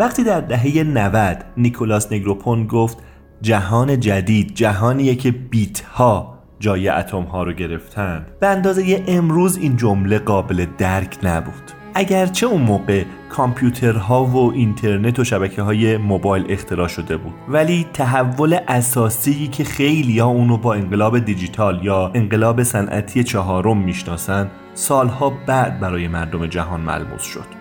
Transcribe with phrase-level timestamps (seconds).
[0.00, 2.98] وقتی در دهه 90 نیکولاس نگروپون گفت
[3.42, 9.76] جهان جدید جهانیه که بیت ها جای اتم ها رو گرفتن به اندازه امروز این
[9.76, 11.72] جمله قابل درک نبود.
[11.94, 18.58] اگرچه اون موقع کامپیوترها و اینترنت و شبکه های موبایل اختراع شده بود ولی تحول
[18.68, 25.80] اساسی که خیلی ها اونو با انقلاب دیجیتال یا انقلاب صنعتی چهارم می‌شناسن سالها بعد
[25.80, 27.59] برای مردم جهان ملموس شد.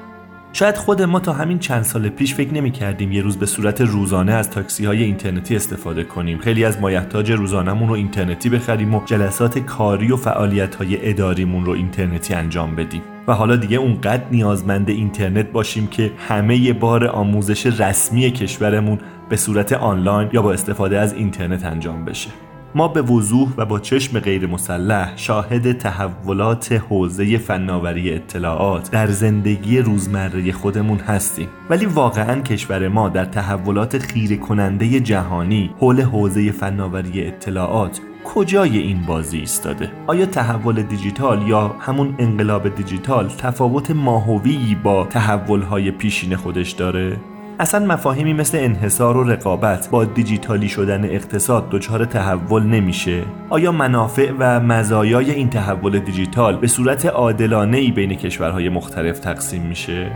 [0.53, 3.81] شاید خود ما تا همین چند سال پیش فکر نمی کردیم یه روز به صورت
[3.81, 6.37] روزانه از تاکسی های اینترنتی استفاده کنیم.
[6.37, 11.71] خیلی از مایحتاج روزانهمون رو اینترنتی بخریم و جلسات کاری و فعالیت های اداریمون رو
[11.71, 13.01] اینترنتی انجام بدیم.
[13.27, 19.73] و حالا دیگه اونقدر نیازمند اینترنت باشیم که همه بار آموزش رسمی کشورمون به صورت
[19.73, 22.29] آنلاین یا با استفاده از اینترنت انجام بشه.
[22.75, 29.79] ما به وضوح و با چشم غیر مسلح شاهد تحولات حوزه فناوری اطلاعات در زندگی
[29.79, 31.47] روزمره خودمون هستیم.
[31.69, 39.05] ولی واقعا کشور ما در تحولات خیره کننده جهانی حول حوزه فناوری اطلاعات کجای این
[39.05, 46.71] بازی ایستاده؟ آیا تحول دیجیتال یا همون انقلاب دیجیتال تفاوت ماهوی با تحولهای پیشین خودش
[46.71, 47.17] داره؟
[47.59, 53.23] اصلا مفاهیمی مثل انحصار و رقابت با دیجیتالی شدن اقتصاد دچار تحول نمیشه.
[53.49, 59.61] آیا منافع و مزایای این تحول دیجیتال به صورت عادلانه ای بین کشورهای مختلف تقسیم
[59.61, 60.11] میشه؟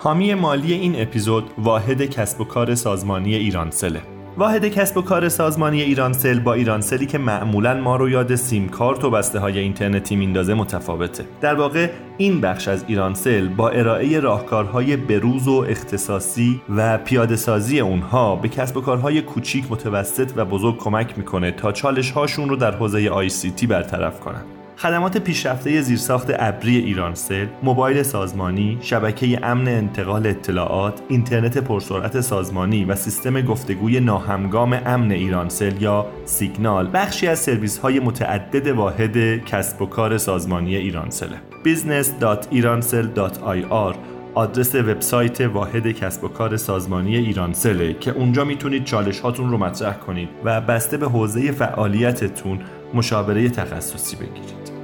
[0.00, 4.02] حامی مالی این اپیزود واحد کسب و کار سازمانی ایرانسله.
[4.36, 9.04] واحد کسب و کار سازمانی ایرانسل با ایرانسلی که معمولا ما رو یاد سیم کارت
[9.04, 11.24] و بسته های اینترنتی میندازه متفاوته.
[11.40, 17.80] در واقع این بخش از ایرانسل با ارائه راهکارهای بروز و اختصاصی و پیاده سازی
[17.80, 22.56] اونها به کسب و کارهای کوچیک متوسط و بزرگ کمک می‌کنه تا چالش هاشون رو
[22.56, 24.57] در حوزه ICT برطرف کنن.
[24.80, 32.94] خدمات پیشرفته زیرساخت ابری ایرانسل، موبایل سازمانی، شبکه امن انتقال اطلاعات، اینترنت پرسرعت سازمانی و
[32.94, 39.86] سیستم گفتگوی ناهمگام امن ایرانسل یا سیگنال بخشی از سرویس های متعدد واحد کسب و
[39.86, 41.28] کار سازمانی ایرانسل.
[41.64, 43.94] business.iransel.ir
[44.34, 49.94] آدرس وبسایت واحد کسب و کار سازمانی ایرانسله که اونجا می‌تونید چالش هاتون رو مطرح
[49.94, 52.58] کنید و بسته به حوزه فعالیتتون
[52.94, 54.77] مشاوره تخصصی بگیرید.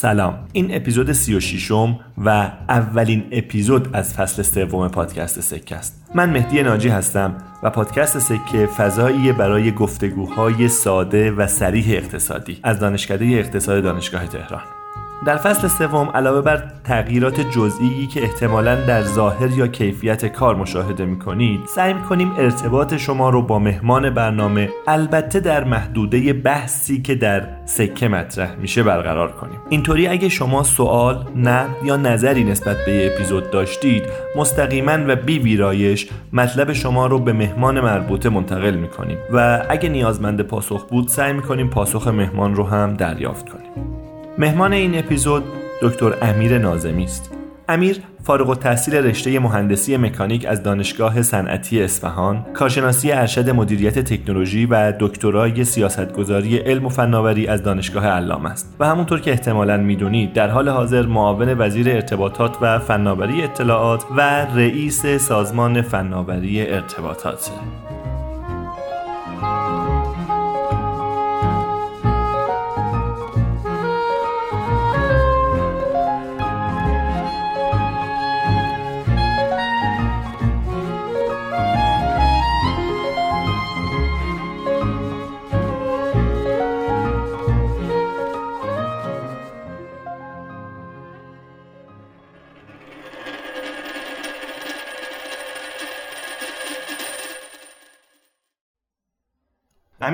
[0.00, 0.38] سلام.
[0.52, 2.28] این اپیزود 36 م و
[2.68, 6.06] اولین اپیزود از فصل سوم پادکست سکه است.
[6.14, 12.78] من مهدی ناجی هستم و پادکست سکه فضایی برای گفتگوهای ساده و سریح اقتصادی از
[12.78, 14.77] دانشکده اقتصاد دانشگاه تهران.
[15.26, 21.04] در فصل سوم علاوه بر تغییرات جزئی که احتمالا در ظاهر یا کیفیت کار مشاهده
[21.04, 27.02] می کنید سعی می کنیم ارتباط شما رو با مهمان برنامه البته در محدوده بحثی
[27.02, 29.58] که در سکه مطرح میشه برقرار کنیم.
[29.68, 34.02] اینطوری اگه شما سوال نه یا نظری نسبت به اپیزود داشتید
[34.36, 39.88] مستقیما و بی ویرایش مطلب شما رو به مهمان مربوطه منتقل می کنیم و اگه
[39.88, 44.07] نیازمند پاسخ بود سعی می کنیم پاسخ مهمان رو هم دریافت کنیم.
[44.38, 45.44] مهمان این اپیزود
[45.82, 47.34] دکتر امیر نازمی است.
[47.68, 54.92] امیر فارغ التحصیل رشته مهندسی مکانیک از دانشگاه صنعتی اصفهان، کارشناسی ارشد مدیریت تکنولوژی و
[55.00, 60.48] دکترای سیاستگذاری علم و فناوری از دانشگاه علام است و همونطور که احتمالا می‌دونید در
[60.48, 67.50] حال حاضر معاون وزیر ارتباطات و فناوری اطلاعات و رئیس سازمان فناوری ارتباطات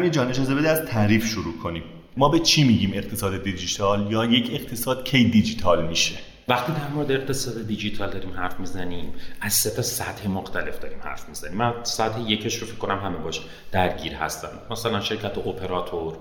[0.04, 1.82] امیر جان اجازه بده از تعریف شروع کنیم.
[2.16, 6.14] ما به چی میگیم اقتصاد دیجیتال یا یک اقتصاد کی دیجیتال میشه؟
[6.48, 11.28] وقتی در مورد اقتصاد دیجیتال داریم حرف می‌زنیم از سه تا سطح مختلف داریم حرف
[11.28, 11.58] می‌زنیم.
[11.58, 13.40] من سطح یکش رو فکر کنم همه باش
[13.72, 14.48] درگیر هستن.
[14.70, 16.16] مثلا شرکت اپراتور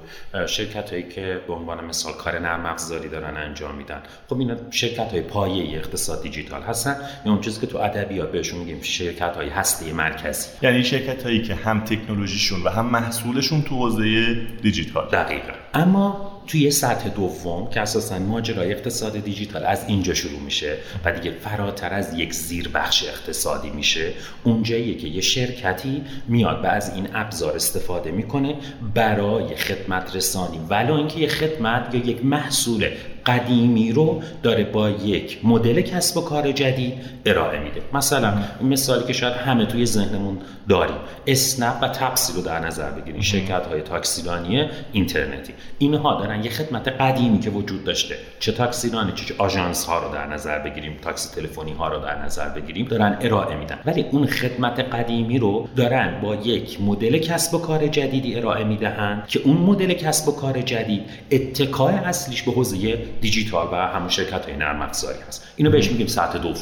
[0.48, 4.02] شرکت هایی که به عنوان مثال کار نرم افزاری دارن انجام میدن.
[4.30, 6.96] خب اینا شرکت های پایه اقتصاد دیجیتال هستن.
[7.25, 10.50] یا اون چیزی که تو ادبیات بهشون میگیم شرکت های هسته مرکزی.
[10.62, 15.10] یعنی شرکت هایی که هم تکنولوژیشون و هم محصولشون تو حوزه دیجیتال.
[15.10, 15.54] دقیقا.
[15.74, 21.31] اما توی سطح دوم که اساسا ماجرای اقتصاد دیجیتال از اینجا شروع میشه و دیگه
[21.31, 24.13] فراتر از یک زیر بخش اقتصادی میشه
[24.44, 28.56] اونجاییه که یه شرکتی میاد و از این ابزار استفاده می‌کنه
[28.94, 30.60] برای خدمت رسانی.
[30.69, 32.89] ولو اینکه یه خدمت یا یک محصول
[33.25, 36.94] قدیمی رو داره با یک مدل کسب و کار جدید
[37.25, 37.81] ارائه میده.
[37.94, 40.38] مثلا مثالی که شاید همه توی ذهنمون
[40.70, 40.98] داریم.
[41.28, 43.22] اسنپ و تپسی رو در نظر بگیریم.
[43.22, 45.54] شرکت های تاکسیرانی اینترنتی.
[45.78, 48.16] اینها دارن یه خدمت قدیمی که وجود داشته.
[48.40, 52.50] چه تاکسیرانی چه آژانس ها رو در نظر بگیریم تاکسی تلفنی ها رو در نظر
[52.50, 53.80] بگیریم دارن ارائه میدن.
[53.86, 59.28] ولی اون خدمت قدیمی رو دارن با یک مدل کسب و کار جدیدی ارائه می‌دهند
[59.28, 64.45] که اون مدل کسب و کار جدید اتکای اصلیش به حوزه دیجیتال و همون شرکت
[64.45, 65.48] های نرم افزاری هست.
[65.56, 66.56] اینو بهش میگیم سطح دوم.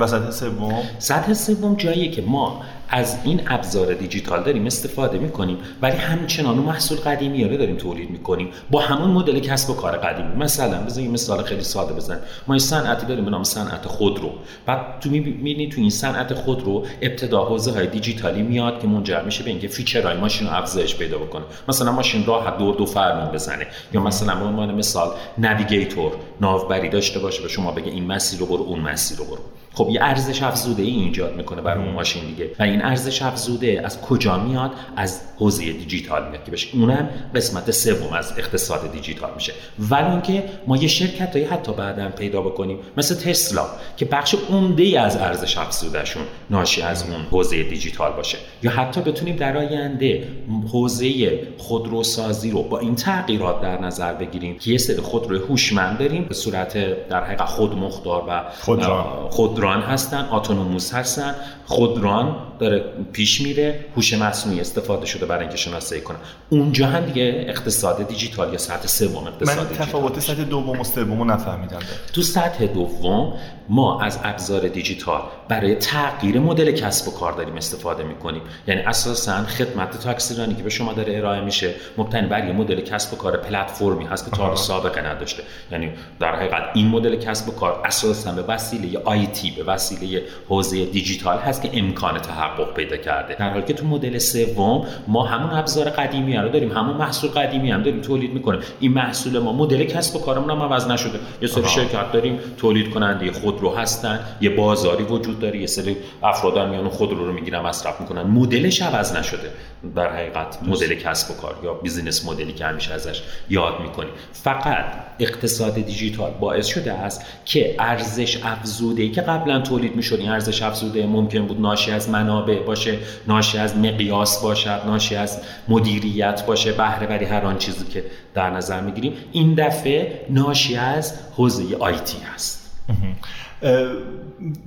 [0.00, 5.58] و سطح سوم؟ سطح سوم جاییه که ما از این ابزار دیجیتال داریم استفاده می‌کنیم.
[5.82, 8.48] ولی همچنان محصول قدیمی رو داریم تولید می‌کنیم.
[8.70, 10.34] با همون مدل کسب و کار قدیمی.
[10.34, 14.30] مثلا بزنیم مثال خیلی ساده بزن ما این صنعتی داریم به نام صنعت خودرو
[14.66, 19.44] بعد تو می‌بینی تو این صنعت خودرو ابتدا حوزه های دیجیتالی میاد که منجر میشه
[19.44, 21.44] به اینکه فیچرهای ماشین رو افزایش پیدا بکنه.
[21.68, 23.66] مثلا ماشین راحت دور دو فرمون بزنه.
[23.92, 28.46] یا مثلا به عنوان مثال navigator ناوبری داشته باشه به شما بگه این مسیر رو
[28.46, 29.38] برو اون مسیر رو برو.
[29.78, 32.50] خب یه ارزش افزوده ای ایجاد می‌کنه برای اون ماشین دیگه.
[32.58, 37.70] و این ارزش افزوده از کجا میاد؟ از حوزه دیجیتال میاد که بشه اونم قسمت
[37.70, 39.52] سوم از اقتصاد دیجیتال میشه.
[39.78, 43.66] ولی اینکه ما یه شرکت هایی حتی بعدا پیدا بکنیم مثل تسلا
[43.96, 48.38] که بخش عمده ای از ارزش افزودهشون ناشی از اون حوزه دیجیتال باشه.
[48.62, 50.28] یا حتی بتونیم در آینده
[50.72, 56.24] حوزه خودروسازی رو با این تغییرات در نظر بگیریم که یه سری خودرو هوشمند داریم
[56.24, 59.28] به صورت در حقیقت خودمختار و خودران,
[59.68, 61.34] خودران هستن اتونوموس هستن.
[61.66, 66.16] خودران داره پیش میره هوش مصنوعی استفاده شده برای اینکه شناسایی کنه.
[66.50, 71.30] اونجا هم دیگه اقتصاد دیجیتال یا سطح سوم اقتصاد من تفاوت سطح دوم و سوم
[71.30, 71.78] نفهمیدم.
[72.12, 73.32] تو سطح دوم
[73.68, 78.42] ما از ابزار دیجیتال برای تغییر مدل کسب و کار داریم استفاده می‌کنیم.
[78.66, 83.14] یعنی اساسا خدمت تاکسیرانی که به شما داره ارائه میشه مبتنی بر یه مدل کسب
[83.14, 85.42] و کار پلتفرمی هست که تا سابقه نداشته.
[85.72, 85.90] یعنی
[86.20, 91.38] در حقیقت این مدل کسب و کار اساسا به وسیله IT به وسیله حوزه دیجیتال
[91.38, 93.34] هست که امکان تحقق پیدا کرده.
[93.34, 97.70] در حالی که تو مدل سوم ما همون ابزار قدیمی رو داریم همون محصول قدیمی
[97.70, 98.60] هم داریم تولید می‌کنیم.
[98.80, 101.18] این محصول ما مدل کسب و کارمون هم عوض نشده.
[101.42, 106.68] یه سری شرکت داریم تولید کننده خودرو هستن یه بازاری وجود داره یه سری افراد
[106.68, 108.22] میان خودرو رو می‌گیرن مصرف می‌کنن.
[108.22, 109.50] مدلش عوض نشده.
[109.96, 114.10] در حقیقت مدل کسب و کار یا business model ی که همیشه ازش یاد می‌کنیم
[114.32, 114.84] فقط
[115.18, 121.06] اقتصاد دیجیتال باعث شده است که ارزش افزوده که قبلا تولید می‌شد این ارزش افزوده
[121.06, 127.06] ممکن بود ناشی از منابع باشه ناشی از مقیاس باشد ناشی از مدیریت باشه بهره
[127.06, 128.04] وری هر آن چیزی که
[128.34, 129.12] در نظر می‌گیریم.
[129.32, 132.70] این دفعه ناشی از حوزه آیتی هست.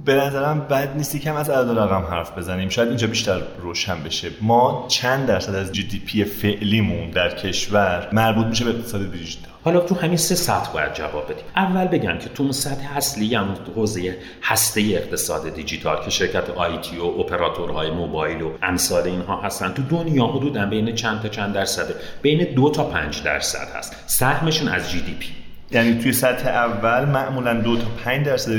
[0.06, 2.70] به نظرم بد نیستی کم از عدد رقم حرف بزنیم.
[2.70, 4.30] شاید اینجا بیشتر روشن بشه.
[4.42, 9.51] ما چند درصد از جی دی پی فعلیمون در کشور مربوط میشه به اقتصاد دیجیتال؟
[9.63, 11.44] حالا تو همین سه سطح باید جواب بدیم.
[11.56, 16.98] اول بگم که تو اون سطح اصلی هم حوزه هسته اقتصاد دیجیتال که شرکت IT
[16.98, 21.96] و اپراتورهای موبایل و امثال اینها هستن تو دنیا حدودا بین چند تا چند درصده؟
[22.22, 23.96] بین دو تا پنج درصد هست.
[24.08, 25.41] سهمشون از GDP
[25.72, 28.51] یعنی توی سطح اول معمولا دو تا 5 درصد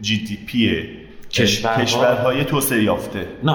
[0.00, 0.88] GDP
[1.30, 1.82] کشورها...
[1.82, 3.26] کشورهای توسعه یافته.
[3.42, 3.52] نه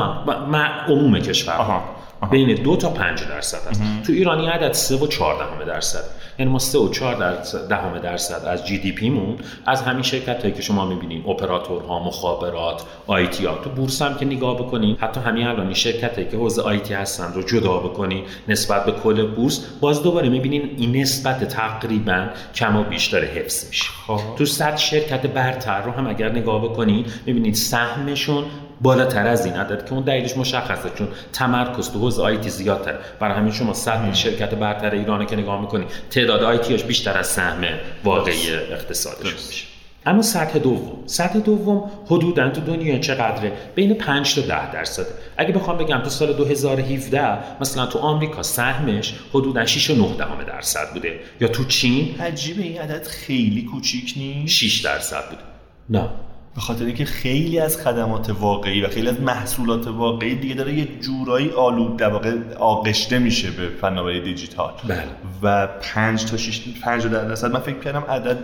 [0.87, 1.83] عموم کشورها.
[2.31, 6.03] بین دو تا پنج درصد هست تو ایران این عدد سه و چهار درصد.
[6.41, 10.41] یعنی ما 3 و 4 درصد دهم درصد از جی دی پیمون از همین شرکت
[10.41, 15.19] هایی که شما می‌بینین اپراتورها مخابرات آیتی ها تو بورس هم که نگاه بکنین حتی
[15.19, 19.27] همین الان این شرکت هایی که حوزه آیتی هستن رو جدا بکنین نسبت به کل
[19.27, 24.19] بورس باز دوباره می‌بینین این نسبت تقریبا کم و بیشتر حفظ میشه خب.
[24.37, 28.43] تو صد شرکت برتر رو هم اگر نگاه بکنین می‌بینید سهمشون
[28.81, 32.99] بالاتر از این عدد که اون دلیلش مشخصه چون تمرکز تو حوزه آیتی زیادتره.
[33.19, 37.63] برای همین شما صد شرکت برتر ایران که نگاه می‌کنی تعداد آیتیاش بیشتر از سهم
[38.03, 39.65] واقعی اقتصادش میشه.
[40.05, 45.05] اما سطح دوم سطح دوم حدودا تو دنیا چقدره؟ بین 5 تا 10 درصد.
[45.37, 50.43] اگه بخوام بگم تو سال 2017 مثلا تو آمریکا سهمش حدودا 6 و 9 دهم
[50.43, 51.19] درصد بوده.
[51.41, 54.53] یا تو چین؟ عجیبه این عدد خیلی کوچیک نیست.
[54.53, 55.41] 6 درصد بوده.
[55.89, 56.09] نه.
[56.55, 60.87] به خاطر اینکه خیلی از خدمات واقعی و خیلی از محصولات واقعی دیگه داره یه
[61.01, 64.71] جورایی آلود در واقع آغشته میشه به فناوری دیجیتال.
[64.87, 65.03] بله.
[65.41, 67.51] و 5 تا 6 5 درصد.
[67.51, 68.37] من فکر کردم عدد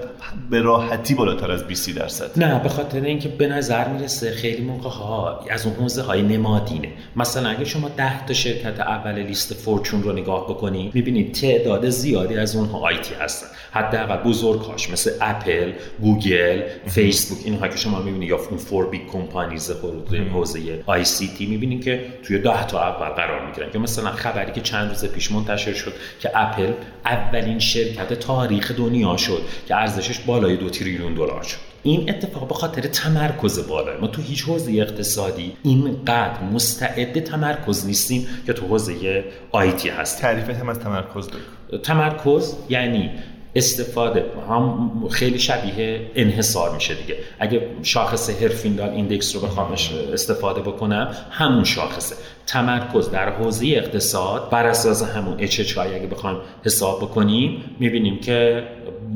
[0.50, 2.40] به راحتی بالاتر از 20 درصد.
[2.40, 6.90] نه به خاطر اینکه به نظر می‌رسه خیلی موقع ها از اون حوزه های نمادینه.
[7.16, 12.38] مثلا اگه شما 10 تا شرکت اول لیست فورچون رو نگاه بکنید می‌بینید تعداد زیادی
[12.38, 13.48] از اونها آیتی هستن.
[13.72, 15.72] حداقل بزرگهاش مثل اپل
[16.02, 19.72] گوگل فیسبوک اینها که شما می‌بینید یا اون four big companies
[20.34, 23.70] حوزه ICT می‌بینید که توی ده تا اول قرار می‌گیرن.
[23.74, 26.72] یا مثلا خبری که چند روز پیش منتشر شد که اپل
[27.06, 31.58] اولین شرکت تاریخ دنیا شد که ارزشش بالای دو تریلیون دلار شد.
[31.84, 38.28] این اتفاق به خاطر تمرکز بالای ما تو هیچ حوزه اقتصادی اینقدر مستعد تمرکز نیستیم
[38.46, 41.30] که تو حوزه IT هست تعریفت هم از تمرکز
[41.84, 43.12] تمرکز یعنی
[43.58, 47.16] استفاده هم خیلی شبیه انحصار میشه دیگه.
[47.40, 52.16] اگه شاخص Herfindahl index رو بخوامش استفاده بکنم همون شاخصه.
[52.48, 58.64] تمرکز در حوزه اقتصاد بر اساس همون HHI اگه بخوایم حساب بکنیم می‌بینیم که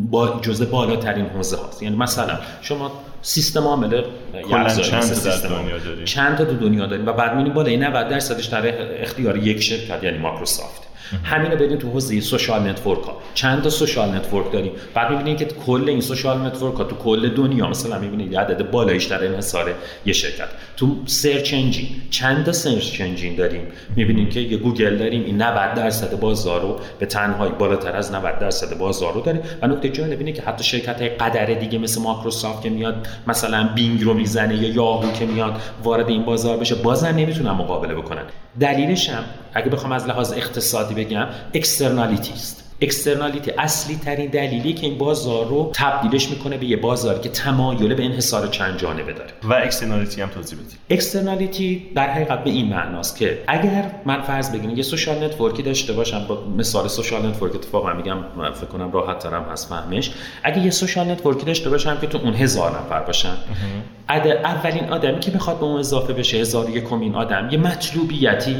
[0.09, 1.83] با جزء بالاترین حوزه هاست.
[1.83, 4.03] یعنی مثلا شما سیستم عامل
[4.43, 9.01] چند تا دنیا داریم؟ چند تا دنیا داریم و بعد می‌بینیم بالای 90 درصدش در
[9.01, 10.80] اختیار یک شرکت یعنی مایکروسافت.
[11.23, 15.45] همین رو تو حوزه social network ها چند تا social network داریم؟ بعد می‌بینید که
[15.45, 19.73] کل این social network ها تو کل دنیا مثلا می‌بینید عدد بالایش در انحصار
[20.05, 20.47] یه شرکت.
[20.77, 23.61] تو search engine چند تا search engine داریم؟
[23.95, 28.39] می‌بینیم که یه گوگل داریم این 90 درصد بازار رو به تنهایی بالاتر از 90
[28.39, 29.41] درصد بازار رو داره.
[29.61, 33.69] و نکته جالب اینه که حتی شرکت های قدر دیگه مثل مایکروسافت که میاد مثلا
[33.75, 38.23] بینگ رو می‌زنه یا یاهو که میاد وارد این بازار بشه بازم نمی‌تونن مقابله بکنن.
[38.59, 44.87] دلیلش هم اگه بخوام از لحاظ اقتصادی بگم externality است externality اصلی ترین دلیلی که
[44.87, 49.31] این بازار رو تبدیلش می‌کنه به یه بازاری که تمایل به انحصار چند جانبه داره.
[49.43, 50.77] و externality هم توضیح بدید.
[50.89, 55.63] externality در حقیقت به این معناست که اگر من فرض بگیرم یه social network ی
[55.63, 58.17] داشته باشم با مثال social network اتفاقا میگم
[58.53, 60.11] فکر کنم راحت ترم هست فهمش.
[60.43, 63.33] اگه یه social network ی داشته باشم که تو اون هزار نفر باشن
[64.43, 68.57] اولین آدمی که می‌خواد به اون اضافه بشه هزار یکمین آدم یه مطلوبیتی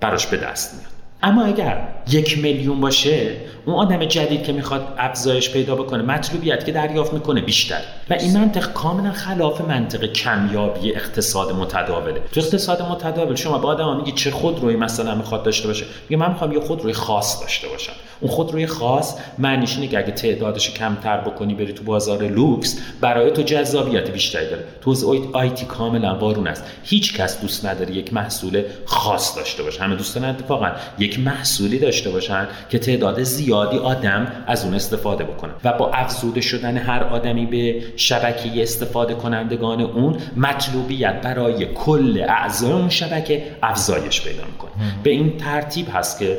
[0.00, 0.97] براش به دست میاد.
[1.22, 3.30] اما اگر یک میلیون باشه
[3.66, 7.80] اون آدم جدید که می‌خواد افزایش پیدا بکنه مطلوبیت که دریافت می‌کنه بیشتر.
[8.10, 12.20] و این منطق کاملا خلاف منطق کمیابی اقتصاد متداوله.
[12.32, 15.84] تو اقتصاد متداول شما با آدم میگی چه خودروی مثلا می‌خواد داشته باشه.
[16.08, 17.92] میگه من می‌خوام یه خودروی خاص داشته باشم.
[18.20, 23.30] اون خودروی خاص معنیش اینه که اگه تعدادش کمتر بکنی بری تو بازار لوکس برای
[23.30, 24.64] تو جذابیت بیشتری داره.
[24.80, 24.94] تو
[25.32, 26.64] آیتی کاملا وارون است.
[26.84, 29.82] هیچ کس دوست نداره یک محصول خاص داشته باشه.
[29.82, 30.72] همه دوستان اتفاقا
[31.08, 36.40] یک محصولی داشته باشن که تعداد زیادی آدم از اون استفاده بکنن و با افزوده
[36.40, 44.22] شدن هر آدمی به شبکه استفاده کنندگان اون مطلوبیت برای کل اعضای اون شبکه افزایش
[44.22, 44.70] پیدا می‌کنه.
[45.02, 46.38] به این ترتیب هست که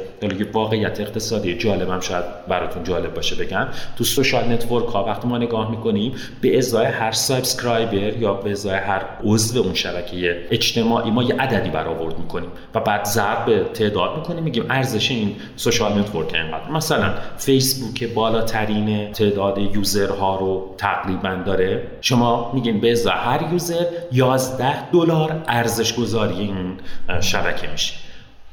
[0.53, 3.67] واقعیت اقتصادی جالبم شاید براتون جالب باشه بگم.
[3.97, 8.77] تو social network ها وقتی ما نگاه می‌کنیم به ازای هر subscriber یا به ازای
[8.77, 14.17] هر عضو اون شبکه اجتماعی ما یه عددی برآورد می‌کنیم و بعد ضرب به تعداد
[14.17, 16.71] می‌کنیم میگیم ارزش این social network اینقدر.
[16.71, 21.87] مثلا فیسبوک بالاترین تعداد user ها رو تقریبا داره.
[22.01, 26.77] شما میگین به هر user 11 دلار ارزش گذاری این
[27.21, 28.08] شبکه میشه.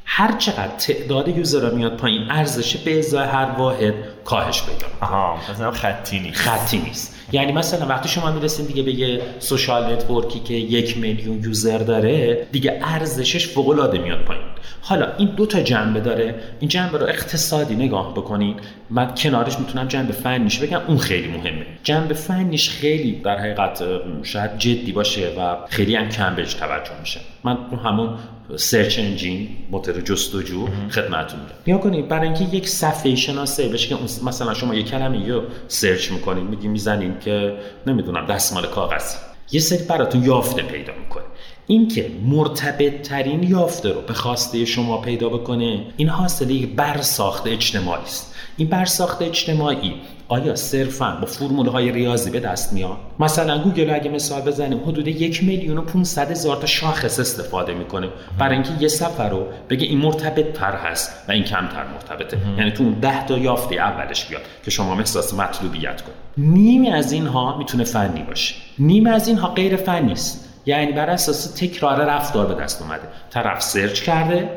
[0.08, 3.94] هر چقدر تعداد user میاد پایین ارزش به ازای هر واحد
[4.24, 6.40] کاهش پیدا آها مثلا خطی نیست.
[6.40, 7.16] خطی نیست.
[7.32, 11.78] یعنی مثلا وقتی شما می‌رسین دیگه به یه social network ی که یک میلیون user
[11.78, 14.44] داره دیگه ارزشش فوق العاده میاد پایین.
[14.80, 16.34] حالا این دو تا جنبه داره.
[16.60, 18.56] این جنبه رو اقتصادی نگاه بکنین.
[18.90, 21.66] من کنارش می‌تونم جنبه فنیش بگم اون خیلی مهمه.
[21.82, 23.82] جنبه فنیش خیلی در حقیقت
[24.22, 27.20] شاید جدی باشه و خیلی هم کم بهش توجه میشه.
[27.44, 28.18] من همون
[28.56, 33.96] search engine موتور جستجو خدمتتون میدم نگاه کنید برای اینکه یک صفحه شناخته بشه که
[34.24, 39.16] مثلا شما یک کلمه رو search می‌کنید میگی می‌زنین که نمی‌دونم دستمال کاغذی.
[39.52, 41.24] یه سری براتون یافته پیدا می‌کنه.
[41.66, 48.02] اینکه مرتبط ترین یافته رو به خواسته شما پیدا بکنه این حاصل یک برساخت اجتماعی
[48.02, 48.34] است.
[48.56, 49.94] این برساخت اجتماعی
[50.28, 55.08] آیا صرفا با فرمول های ریاضی به دست میاد؟ مثلا گوگل اگه مثال بزنیم حدود
[55.08, 58.08] یک میلیون و 500 هزار تا شاخص استفاده می‌کنه.
[58.38, 62.38] برای اینکه یه صفحه رو بگه این مرتبط تر هست و این کمتر مرتبطه.
[62.58, 67.12] یعنی تو اون 10 تا یافته اولش بیاد که شما احساس مطلوبیت کنید نیمی از
[67.12, 68.54] اینها می‌تونه فنی باشه.
[68.78, 70.48] نیمی از اینها غیر فنی است.
[70.66, 73.08] یعنی بر اساس تکرار رفتار به دست اومده.
[73.30, 74.50] طرف search کرده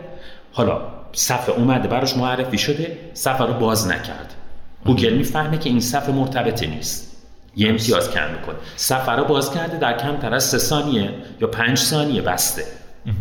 [0.52, 4.36] حالا صفحه اومده براش معرفی شده صفحه رو باز نکرد
[4.86, 7.18] گوگل می‌فهمه که این صفحه مرتبطه نیست.
[7.56, 8.56] یه امتیاز کم می‌کنه.
[8.76, 12.64] صفحه رو باز کرده در کمتر از سه ثانیه یا پنج ثانیه بسته.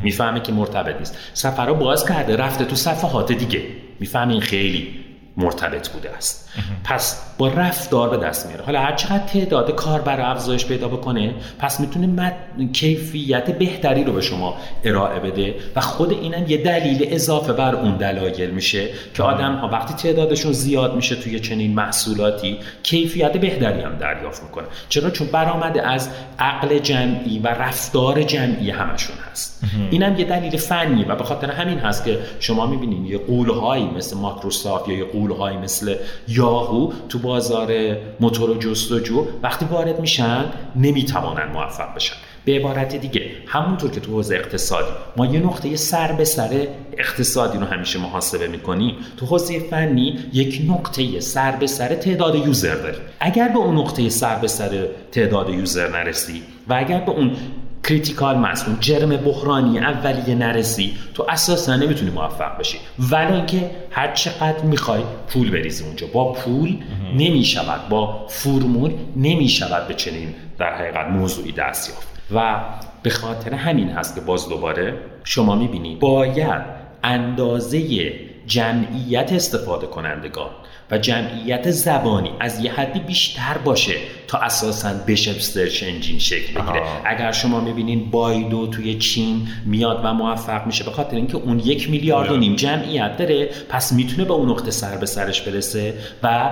[0.02, 1.16] می‌فهمه که مرتبط نیست.
[1.34, 3.62] صفحه رو باز کرده رفته تو صفحات دیگه.
[4.00, 5.07] می‌فهمه این خیلی
[5.38, 6.48] مرتبط بوده است.
[6.84, 8.64] پس با رفتار به دست میاره.
[8.64, 12.72] حالا هر چقدر تعداد کاربر افزایش پیدا بکنه پس می‌تونه مد...
[12.72, 17.96] کیفیت بهتری رو به شما ارائه بده و خود اینم یه دلیل اضافه بر اون
[17.96, 23.96] دلایل میشه که آدم ها وقتی تعدادشون زیاد میشه توی چنین محصولاتی کیفیت بهتری هم
[23.96, 24.66] دریافت می‌کنه.
[24.88, 29.62] چرا؟ چون برآمده از عقل جمعی و رفتار جمعی همشون هست.
[29.90, 34.16] اینم یه دلیل فنی و به خاطر همین هست که شما می‌بینید یه قولهایی مثل
[34.16, 35.94] ماکروسافت یا یه قولهایی مثل
[36.28, 40.44] یاهو تو بازار موتور و جستجو وقتی وارد میشن
[40.76, 42.14] نمی‌توانن موفق بشن.
[42.44, 46.66] به عبارت دیگه همونطور که تو حوزه اقتصادی ما یه نقطه سر به سر
[46.98, 48.96] اقتصادی رو همیشه محاسبه می‌کنیم.
[49.16, 53.00] تو حوزه فنی یک نقطه سر به سر تعداد user داریم.
[53.20, 57.36] اگر به اون نقطه سر به سر تعداد user نرسی و اگر به اون
[57.84, 60.94] critical mass اون جرم بحرانی اولیه نرسی.
[61.14, 62.78] تو اساسا نمی‌تونی موفق بشی.
[62.98, 66.06] ولی اینکه هر چقدر می‌خوای پول بریزی اونجا.
[66.12, 66.76] با پول
[67.16, 72.08] نمی‌شود با فرمول نمی‌شود به چنین در حقیقت موضوعی دست یافت.
[72.34, 72.60] و
[73.02, 74.94] به خاطر همین هست که باز دوباره
[75.24, 76.62] شما می‌بینید باید
[77.04, 78.12] اندازه
[78.46, 80.50] جمعیت استفاده کنندگان
[80.90, 83.94] و جمعیت زبانی از یه حدی بیشتر باشه
[84.28, 86.82] تا اساسا بشه سرچ انجین شکل بگیره.
[87.04, 91.90] اگر شما می‌بینین بایدو توی چین میاد و موفق میشه به خاطر اینکه اون یک
[91.90, 96.50] میلیارد و نیم جمعیت داره پس می‌تونه به اون نقطه سر به سرش برسه و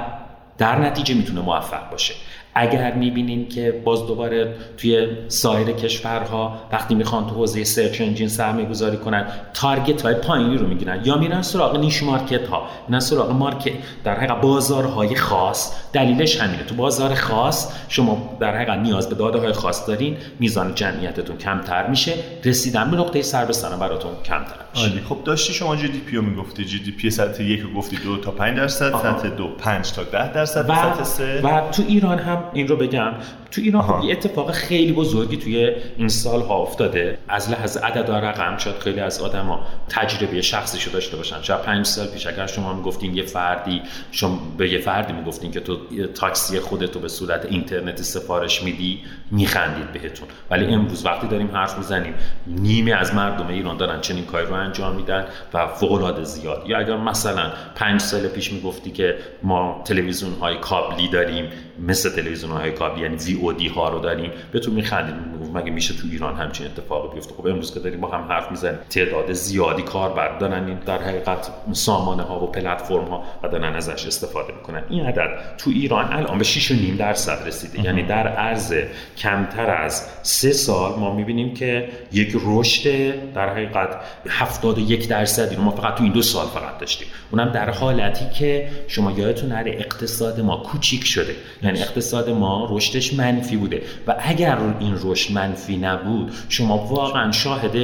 [0.59, 2.15] در نتیجه می‌تونه موفق باشه.
[2.57, 8.69] اگر می‌بینین که باز دوباره توی سایر کشورها وقتی می‌خوان تو حوزه search engine سرمایه
[8.69, 11.01] گذاری کنن target های پایینی رو می‌گیرن.
[11.05, 13.73] یا میرن سراغ niche market ها میرن سراغ market
[14.05, 15.73] در حقیقت بازارهای خاص.
[15.97, 16.63] دلیلش همینه.
[16.63, 21.87] تو بازار خاص شما در حقیقت نیاز به داده های خاص دارین میزان جمعیتتون کمتر
[21.87, 22.13] میشه
[22.45, 25.01] رسیدن به نقطه سر به براتون کمتر میشه.
[25.09, 26.65] خب داشتی شما GDP رو می‌گفتی.
[26.65, 30.71] GDP سطح یک رو گفتی دو تا 5 درصد سطح دو 5 تا 10 درصد
[30.71, 31.41] و سطح سه.
[31.45, 33.13] و تو ایران هم این رو بگم
[33.57, 37.19] تو ایران خب یه اتفاق خیلی بزرگی توی این سال ها افتاده.
[37.29, 41.43] از لحاظ عدد و رقم شاید خیلی از آدما تجربه شخصیشو داشته باشن.
[41.43, 45.61] شاید پنج سال پیش اگر شما می‌گفتین یه فردی شما به یه فردی می‌گفتین که
[45.61, 45.77] تو
[46.15, 50.29] تاکسی خودتو به صورت اینترنتی سفارش میدی میخندید بهتون.
[50.51, 52.15] ولی امروز وقتی داریم حرف می‌زنیم
[52.47, 56.65] نیمه از مردم ایران دارن چنین کاری رو انجام میدن و فوق العاده زیاد.
[56.67, 62.53] یا اگر مثلا پنج سال پیش می‌گفتی که ما تلویزیون های کابلی داریم مثل تلویزیون
[62.53, 65.15] های کابلی یعنی وی او دی ها رو داریم بهتون میخندیم.
[65.55, 68.79] مگه میشه تو ایران همچین اتفاقی بیفته؟ خب امروز که داریم با هم حرف می‌زنیم.
[68.91, 74.07] تعداد زیادی کاربر دارن این در حقیقت سامانه ها و پلتفرم ها و دارن ازش
[74.07, 74.83] استفاده می‌کنن.
[74.91, 75.29] این عدد
[75.59, 77.85] تو ایران الان به 6.5 درصد رسیده.
[77.85, 78.75] یعنی در عرض
[79.17, 83.89] کمتر از سه سال ما می‌بینیم که یک رشد در حقیقت
[84.29, 87.09] 71 درصدی رو ما فقط تو این دو سال فقط داشتیم.
[87.31, 91.37] اونم در حالتی که شما یادتون نره اقتصاد ما کوچیک شده.
[91.63, 93.83] یعنی اقتصاد ما رشدش منفی بوده.
[94.07, 97.75] و اگر این رشد منفی نبود شما واقعا شاهد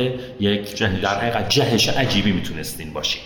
[0.41, 3.23] یک در حقیقت جهش عجیبی می‌تونستین باشین.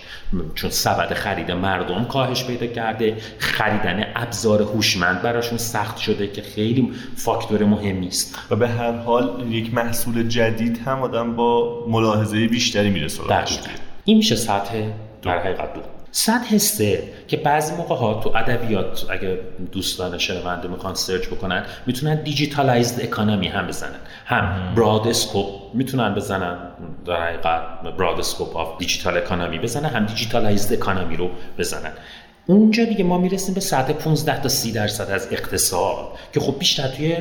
[0.55, 6.91] چون سبد خرید مردم کاهش پیدا کرده خریدن ابزار هوشمند براشون سخت شده که خیلی
[7.15, 13.09] فاکتور مهمی است و به هر حال یک محصول جدید هم آدم با ملاحظه بیشتری
[13.09, 13.59] سراغش
[14.05, 14.83] این میشه سطح
[15.21, 15.96] در حقیقت دو.
[16.11, 19.39] سطح سه که بعضی موقع ها تو ادبیات اگه
[19.71, 23.99] دوستان شنونده می‌خوان search بکنن می‌تونن digitalized economy هم بزنن.
[24.25, 26.57] هم broad scope می‌تونن بزنن
[27.05, 27.61] در حقیقت
[27.97, 31.91] broad scope of digital economy بزنن هم digitalized economy رو بزنن.
[32.45, 36.87] اونجا دیگه ما می‌رسیم به سطح 15 تا 30 درصد از اقتصاد که خب بیشتر
[36.87, 37.17] توی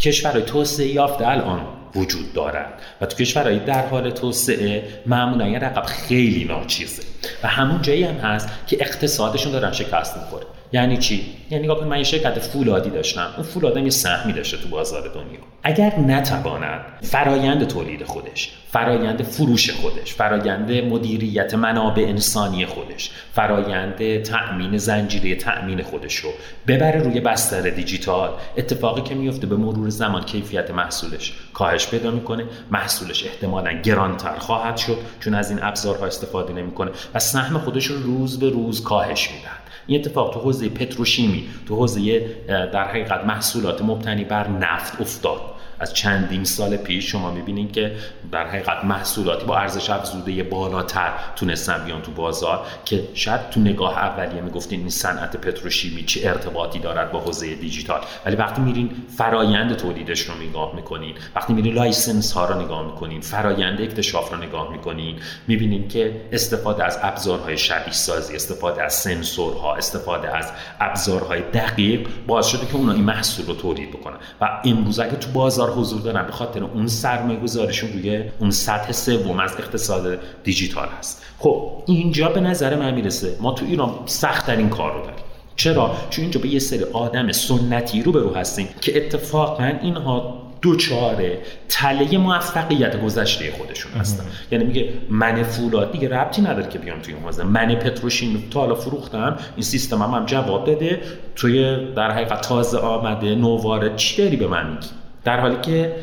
[0.00, 5.82] کشورهای توسعه یافته الان وجود دارند و تو کشورهای در حال توسعه معمولا یه رقم
[5.82, 7.02] خیلی ناچیزه.
[7.42, 10.46] و همون جایی هم هست که اقتصادشون دارن شکست می‌خوره.
[10.72, 13.30] یعنی چی؟ یعنی نگاه من یه شرکت فولادی داشتم.
[13.36, 15.40] اون فولادم یه سهمی داشته تو بازار دنیا.
[15.62, 24.78] اگر نتواند فرایند تولید خودش فرایند فروش خودش فرایند مدیریت منابع انسانی خودش فرایند تأمین
[24.78, 26.30] زنجیره تأمین خودش رو
[26.68, 32.44] ببره روی بستر دیجیتال اتفاقی که میفته به مرور زمان کیفیت محصولش کاهش پیدا می‌کنه
[32.70, 38.02] محصولش احتمالا گرانتر خواهد شد چون از این ابزارها استفاده نمی‌کنه و سهم خودش رو
[38.02, 43.82] روز به روز کاهش میدن این اتفاق تو حوزه پتروشیمی تو حوزه در حقیقت محصولات
[43.82, 45.40] مبتنی بر نفت افتاد.
[45.80, 47.96] از چندین سال پیش شما می‌بینید که
[48.32, 53.98] در حقیقت محصولاتی با ارزش افزوده بالاتر تونستن بیان تو بازار که شاید تو نگاه
[53.98, 58.00] اولیه می‌گفتین این صنعت پتروشیمی چه ارتباطی دارد با حوزه دیجیتال.
[58.26, 63.20] ولی وقتی میرین فرایند تولیدش رو نگاه می‌کنین وقتی میرین license ها رو نگاه می‌کنین
[63.20, 65.16] فرایند اکتشاف رو نگاه می‌کنین
[65.48, 72.46] می‌بینین که استفاده از ابزارهای شبیه سازی استفاده از سنسورها استفاده از ابزارهای دقیق باعث
[72.46, 74.16] شده که اونا این محصول رو تولید بکنن.
[74.40, 78.92] و امروز اگه تو بازار حضور دارن به خاطر اون سرمایه گذارشون روی اون سطح
[78.92, 81.24] سوم از اقتصاد دیجیتال هست.
[81.38, 85.24] خب اینجا به نظر من می‌رسه ما تو ایران سخت ترین کار رو داریم.
[85.56, 91.38] چرا؟ چون اینجا به یه سری آدم سنتی رو برو هستیم که اتفاقا اینها دوچاره
[91.68, 94.24] تله موفقیت گذشته خودشون هستن.
[94.52, 98.74] یعنی میگه من فولاد دیگه ربطی نداره که بیام توی این من پتروشیم تا حالا
[98.74, 101.00] فروختم این سیستم هم, هم جواب داده
[101.36, 104.88] توی در حقیقت تازه آمده نووارد چی داری به من میگی؟
[105.24, 105.96] در حالی که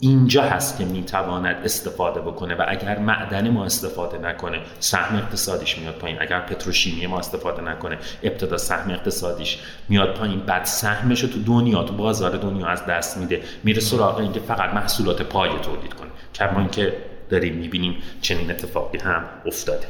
[0.00, 5.94] اینجا هست که می‌تواند استفاده بکنه و اگر معدن ما استفاده نکنه سهم اقتصادیش میاد
[5.94, 6.16] پایین.
[6.20, 10.40] اگر پتروشیمی ما استفاده نکنه ابتدا سهم اقتصادیش میاد پایین.
[10.40, 13.42] بعد سهمش تو دنیا تو بازار دنیا از دست میده.
[13.64, 16.10] میره سراغ اینکه فقط محصولات پای تولید کنه.
[16.34, 16.96] کما اینکه
[17.30, 19.86] داریم می‌بینیم چنین اتفاقی هم افتاده.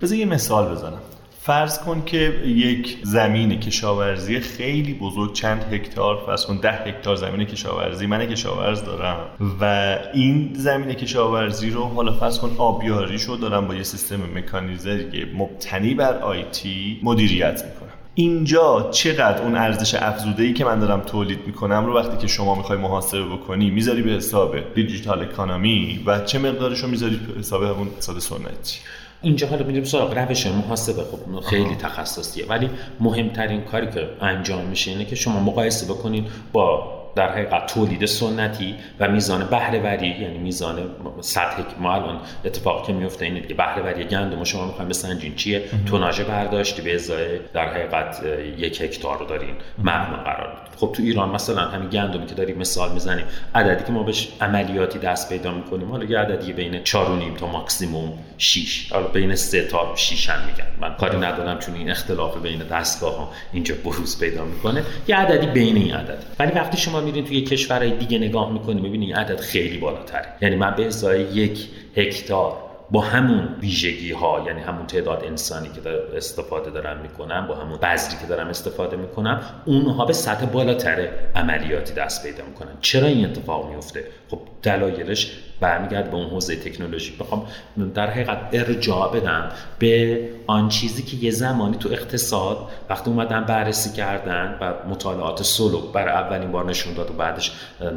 [0.00, 1.00] بذار یه مثال بزنم.
[1.44, 7.46] فرض کن که یک زمین کشاورزی خیلی بزرگ چند هکتار فرض کن ده هکتار زمین
[7.46, 8.06] کشاورزی.
[8.06, 9.16] من کشاورز دارم
[9.60, 15.06] و این زمین کشاورزی رو حالا فرض کن آبیاری شو دارم با یه سیستم مکانیزه
[15.34, 17.92] مبتنی بر آیتی مدیریت می‌کنم.
[18.14, 22.54] اینجا چقدر اون ارزش افزوده ای که من دارم تولید می‌کنم رو وقتی که شما
[22.54, 27.62] می‌خوای محاسبه بکنی می‌ذاری به حساب دیجیتال اکانومی و چه مقدارش رو می‌ذاری به حساب
[27.62, 28.78] اون اقتصاد سنتی؟
[29.22, 31.02] اینجا حالا میریم سراغ روش محاسبه.
[31.02, 32.46] خب خیلی تخصصیه.
[32.46, 38.06] ولی مهمترین کاری که انجام میشه اینه که شما مقایسه بکنید با در حقیقت تولید
[38.06, 43.54] سنتی و میزان بهره وری یعنی میزان سطح ما الان اتفاقی که میفته اینه که
[43.54, 48.22] بهره وری گندم شما می‌خوایم بسنجین چیه؟ توناژ برداشتی به ازای در حقیقت
[48.58, 52.92] یک هکتار رو دارین معمول قرار خب تو ایران مثلا همین گندمی که داریم مثال
[52.92, 56.94] می‌زنیم عددی که ما بهش عملیاتی دست پیدا می‌کنیم حالا یه عددی بین 4.5
[57.38, 60.66] تا ماکسیموم 6 حالا بین 3 تا 6 هم میگن.
[60.80, 64.82] من کاری ندارم چون این اختلاف بین دستگاه ها اینجا بروز پیدا می‌کنه.
[65.08, 66.24] یه عددی بین این عدد.
[66.38, 70.26] ولی وقتی شما میرین توی کشورهای دیگه نگاه می‌کنیم می‌بینید این عدد خیلی بالاتره.
[70.40, 72.56] یعنی من به ازای یک هکتار
[72.90, 78.16] با همون ویژگی ها یعنی همون تعداد انسانی که استفاده دارم می‌کنم با همون بذری
[78.20, 82.72] که دارم استفاده می‌کنم اونها به سطح بالاتر عملیاتی دست پیدا می‌کنن.
[82.80, 87.16] چرا این اتفاق میفته خب دلایلش برمیگرد به اون حوزه تکنولوژی.
[87.20, 87.46] بخوام
[87.94, 89.48] در حقیقت ارجاع بدم
[89.78, 92.58] به آن چیزی که یه زمانی تو اقتصاد
[92.90, 97.52] وقتی اومدن بررسی کردن و مطالعات سولو بر اولین بار نشون داد و بعدش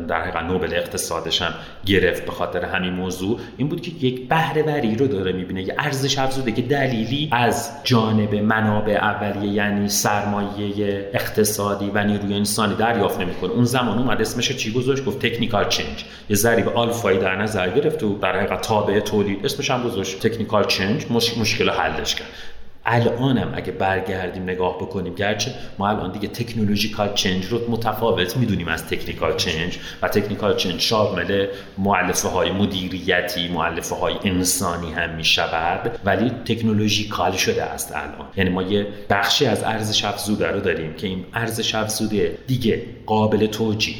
[0.08, 1.54] در حقیقت نوبل اقتصادش هم
[1.86, 5.76] گرفت به خاطر همین موضوع این بود که یک بهره وری رو داره می‌بینه یه
[5.78, 13.20] ارزش افزوده که دلیلی از جانب منابع اولیه یعنی سرمایه اقتصادی و نیروی انسانی دریافت
[13.20, 13.52] نمی‌کنه.
[13.52, 18.04] اون زمان اومد اسمش چی گذاشت؟ گفت تکنیکال چنج یه ضریب آلفایی در نظر گرفت
[18.04, 20.28] و در حقیقت تابع تولید اسمش هم گذاشت.
[20.28, 21.38] تکنیکال چنج مش...
[21.38, 22.28] مشکل حلش کرد.
[22.86, 28.88] الانم اگه برگردیم نگاه بکنیم گرچه ما الان دیگه تکنولوژیکال چنج رو متفاوت می‌دونیم از
[28.88, 36.30] تکنیکال چنج و تکنیکال چنج شامل معلفه های مدیریتی معلفه های انسانی هم می‌شود ولی
[36.30, 38.28] تکنولوژیکال شده است الان.
[38.38, 43.46] یعنی ما یه بخشی از ارزش افزوده رو داریم که این ارزش افزوده دیگه قابل
[43.46, 43.96] توجیه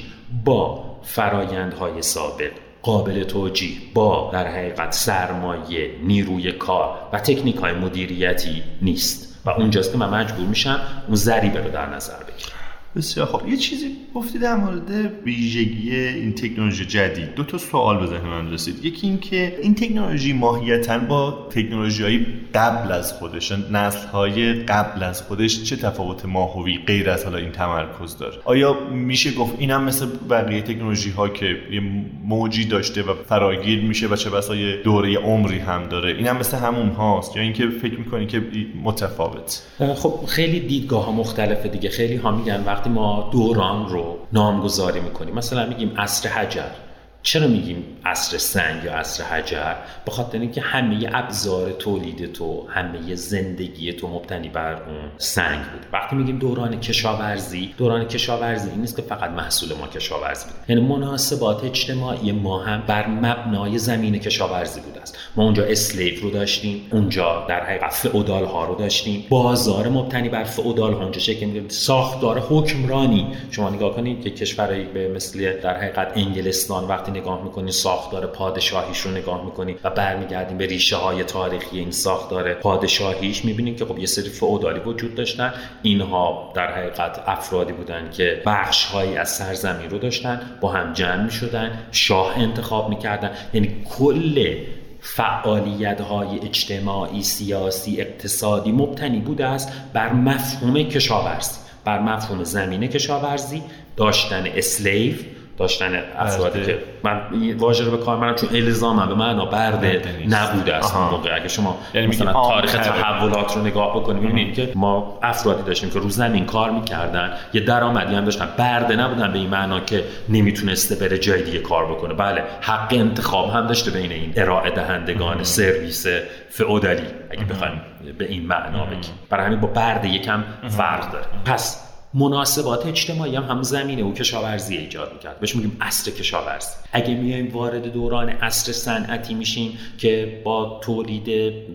[0.46, 2.52] با فرایندهای سابق
[2.86, 9.42] قابل توجیه با در حقیقت سرمایه نیروی کار و تکنیک های مدیریتی نیست.
[9.46, 12.65] و اونجاست که من مجبور میشم اون ضریبه رو در نظر بگیرم.
[12.96, 14.92] بسیار خب یه چیزی گفتی در مورد
[15.26, 17.36] ویژگی این تکنولوژی جدید.
[17.36, 18.86] دو تا سوال به ذهن من رسید.
[18.86, 25.22] یکی اینکه این تکنولوژی ماهیتا با تکنولوژی های قبل از خودش نسل های قبل از
[25.22, 30.06] خودش چه تفاوت ماهوی غیر از حالا این تمرکز داره؟ آیا میشه گفت اینم مثل
[30.30, 31.82] بقیه تکنولوژی ها که یه
[32.24, 36.58] موجی داشته و فراگیر میشه و چه بسا یه دوره عمری هم داره؟ اینم مثل
[36.58, 38.42] همون هاست یا اینکه فکر می‌کنی که
[38.84, 39.62] متفاوت؟
[39.96, 41.90] خب خیلی دیدگاه ها مختلفه دیگه.
[41.90, 45.36] خیلی ها میگن وقتی ما دوران رو نامگذاری می‌کنیم.
[45.36, 46.85] مثلا میگیم عصر حجر.
[47.26, 53.16] چرا میگیم عصر سنگ یا عصر حجر؟ به خاطر اینکه همه ابزار تولید تو همه
[53.16, 58.96] زندگی تو مبتنی بر اون سنگ بود وقتی میگیم دوران کشاورزی دوران کشاورزی این نیست
[58.96, 64.82] که فقط محصول ما کشاورزی بود یعنی مناسبات اجتماعی ما هم بر مبنای زمین کشاورزی
[64.82, 65.18] بود است.
[65.36, 69.26] ما اونجا اسلیو رو داشتیم اونجا در حقیقت فئودال ها رو داشتیم.
[69.30, 71.72] بازار مبتنی بر فئودال ها اونجا شکل می‌گرفت.
[71.72, 73.28] ساختار حکمرانی.
[73.52, 79.00] شما نگاه کنید که کشورهایی به مثل در حقیقت انگلستان وقتی نگاه می‌کنید ساختار پادشاهیش
[79.00, 84.00] رو نگاه می‌کنید و برمیگردیم به ریشه های تاریخی این ساختار پادشاهیش می‌بینید که خب
[84.00, 85.54] یه سری فئودالی وجود داشتن.
[85.82, 91.24] اینها در حقیقت افرادی بودن که بخش هایی از سرزمین رو داشتن با هم جمع
[91.24, 93.32] می‌شدن شاه انتخاب می‌کردن.
[93.54, 94.56] یعنی کل
[95.02, 103.62] فعالیت های اجتماعی سیاسی اقتصادی مبتنی بوده است بر مفهوم کشاورزی بر مفهوم زمینه کشاورزی
[103.98, 105.16] داشتن اسلیو
[105.58, 107.22] داشتن افرادی که من
[107.58, 111.36] واژه رو به کار منم چون الزامم به معنا برده نبوده است اون موقع.
[111.36, 116.00] اگه شما یعنی مثلا تاریخ تحولات رو نگاه بکنید می‌بینید که ما افرادی داشتیم که
[116.00, 118.48] رو زمین کار می‌کردن یه درآمدی هم داشتن.
[118.58, 122.14] برده نبودن به این معنا که نمی‌تونسته بره جای دیگه کار بکنه.
[122.14, 126.06] بله حق انتخاب هم داشته بین این ارائه دهندگان سرویس
[126.50, 127.82] فئودالی اگه بخوایم
[128.18, 129.14] به این معنا بگیم.
[129.30, 131.26] برای همین با برده یکم فرق داره.
[131.46, 131.85] پس
[132.16, 135.40] مناسبات اجتماعی هم هم زمینه و کشاورزی ایجاد می‌کرد.
[135.40, 141.28] بهش میگیم عصر کشاورزی اگه میایم وارد دوران عصر صنعتی میشیم که با تولید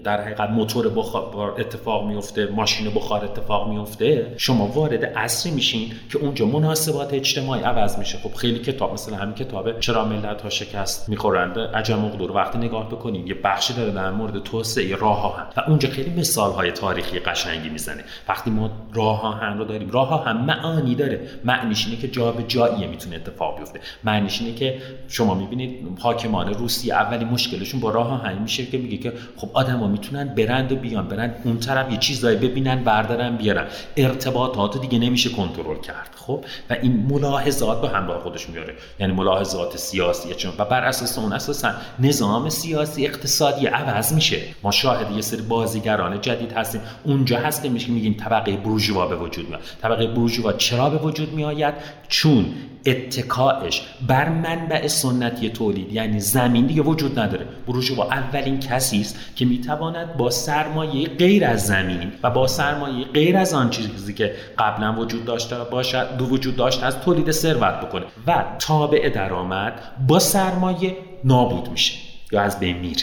[0.03, 6.19] در حقیقت موتور بخار اتفاق میفته ماشین بخار اتفاق میفته شما وارد عصری میشین که
[6.19, 8.19] اونجا مناسبات اجتماعی عوض میشه.
[8.19, 12.89] خب خیلی کتاب مثل همین کتاب چرا ملت ها شکست می‌خورند؟ عجم و وقتی نگاه
[12.89, 17.19] بکنیم یه بخشی داره در مورد توسعه راه ها و اونجا خیلی مثال های تاریخی
[17.19, 18.05] قشنگی می‌زنه.
[18.29, 21.21] وقتی ما راه آهن رو داریم راه هم معانی داره.
[21.45, 23.81] معنیش اینه که جا به جاییه می‌تونه اتفاق بیفته.
[24.05, 28.97] معنیش اینه که شما می‌بینید حاکمان روسیه اولی مشکلشون با راه آهن میشه که میگه
[28.97, 33.67] که خب آدما می‌تونن برند و بیان برند اون طرف یه چیزایی ببینن بردارن بیارن.
[33.97, 39.77] ارتباطات دیگه نمیشه کنترل کرد خب؟ و این ملاحظات به همراه خودش میاره یعنی ملاحظات
[39.77, 44.41] سیاسی چون و بر اساس اون اساسا نظام سیاسی اقتصادی عوض میشه.
[44.63, 46.81] ما شاهد یه سری بازیگران جدید هستیم.
[47.05, 49.61] اونجا هست که میگیم طبقه بورژوا به وجود میاد.
[49.83, 51.75] طبقه بورژوا چرا به وجود می آید
[52.09, 52.47] چون
[52.87, 57.47] اتکاعش بر منبع سنتی تولید یعنی زمین دیگه وجود نداره.
[57.67, 63.37] بورژوا اولین کسی است که می‌تواند با سرمایه غیر از زمین و با سرمایه غیر
[63.37, 68.05] از آن چیزی که قبلا وجود داشته باشد دو وجود داشته از تولید ثروت بکنه
[68.27, 69.73] و تابع درآمد
[70.09, 71.95] با سرمایه نابود میشه
[72.33, 73.03] یا از بین میره.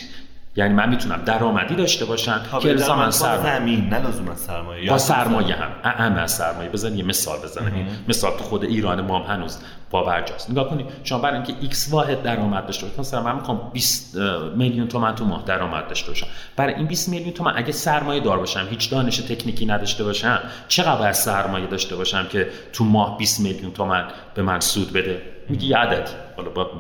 [0.58, 3.60] یعنی من می‌تونم درآمدی داشته باشم که الزاما سرمایه.
[3.60, 4.90] زمین نه لزوما سرمایه.
[4.90, 5.72] با سرمایه هم.
[5.84, 6.70] اهم از سرمایه.
[6.70, 7.88] بزن یه مثال بزنم.
[8.08, 9.58] مثال تو خود ایران ما هم هنوز
[9.90, 13.72] باور جاست نگاه کنید شما برای اینکه ایکس واحد درآمد داشته باشید مثلا من می‌خوام
[13.74, 14.18] 20
[14.56, 16.28] میلیون تومان تو ماه درآمد داشته باشم.
[16.56, 20.96] برای این 20 میلیون تومان اگه سرمایه دار باشم هیچ دانش تکنیکی نداشته باشم چقدر
[20.96, 25.74] باید سرمایه داشته باشم که تو ماه 20 میلیون تومان به من سود بده؟ میگی
[25.74, 26.72] عدد حالا با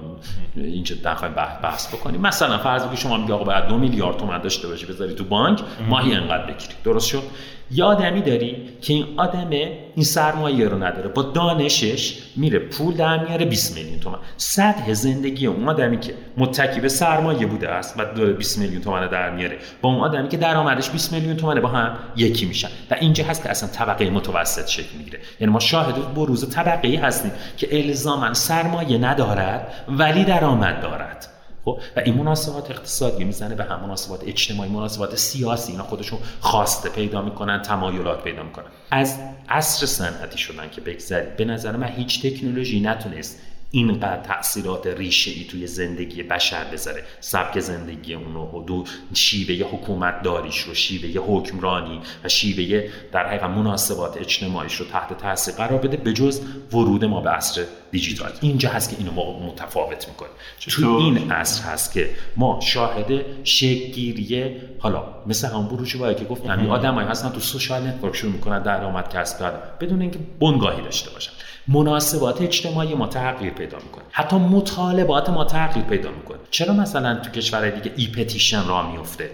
[0.56, 2.22] اینجا نخواهیم بحث بکنیم.
[2.22, 5.62] مثلا فرض بگی شما میگی آقا باید 2 میلیارد تومان داشته باشی بذاری تو بانک
[5.90, 6.74] ماهی انقدر بگیری.
[6.84, 7.24] درست شد؟
[7.72, 11.10] یه آدمی داری که این آدم این سرمایه رو نداره.
[11.10, 14.18] با دانشش میره پول در میاره 20 میلیون تومن.
[14.38, 19.08] سطح زندگی اون آدمی که متکی به سرمایه بوده است و داره 20 میلیون تومن
[19.08, 19.58] در میاره.
[19.82, 22.70] با اون آدمی که درآمدش 20 میلیون تومنه با هم یکی میشن.
[22.92, 25.20] و اینجا هست که اصلا طبقه متوسط شکل می‌گیره.
[25.40, 31.37] یعنی ما شاهد بروز طبقه ای هستیم که الزاما سرمایه ندارد ولی درآمد دارد.
[31.68, 35.72] خب و این مناسبات اقتصادی می‌زنه به هم مناسبات اجتماعی مناسبات سیاسی.
[35.72, 38.66] اینا خودشون خواسته پیدا می‌کنن تمایلات پیدا می‌کنن.
[38.92, 45.32] از عصر صنعتی شدن که بگذرید به نظر من هیچ تکنولوژی نتونست اینقدر تاثیرات ریشه
[45.32, 47.04] ای توی زندگی بشر بذاره.
[47.20, 54.18] سبک زندگی اونو دو شیوه حکومت داریش رو شیوه حکمرانی و شیوه در حقیقت مناسبات
[54.18, 56.42] اجتماعیش رو تحت تاثیر قرار بده به جز
[56.74, 58.32] ورود ما به عصر دیجیتال.
[58.42, 60.30] اینجا هست که اینو ما متفاوت می‌کنه
[60.70, 66.60] تو این عصر هست که ما شاهد شکلگیری حالا مثل همون بروج باید که گفتم
[66.60, 69.60] این آدمایی هستن تو social network شروع می‌کنن درآمد کسب کردن.
[69.80, 71.32] بدون اینکه بنگاهی داشته باشن.
[71.68, 74.04] مناسبات اجتماعی ما تغییر پیدا می‌کنه.
[74.12, 76.38] حتی مطالبات ما تغییر پیدا می‌کنه.
[76.52, 79.30] چرا مثلا تو کشورهای دیگه e-petition را میفته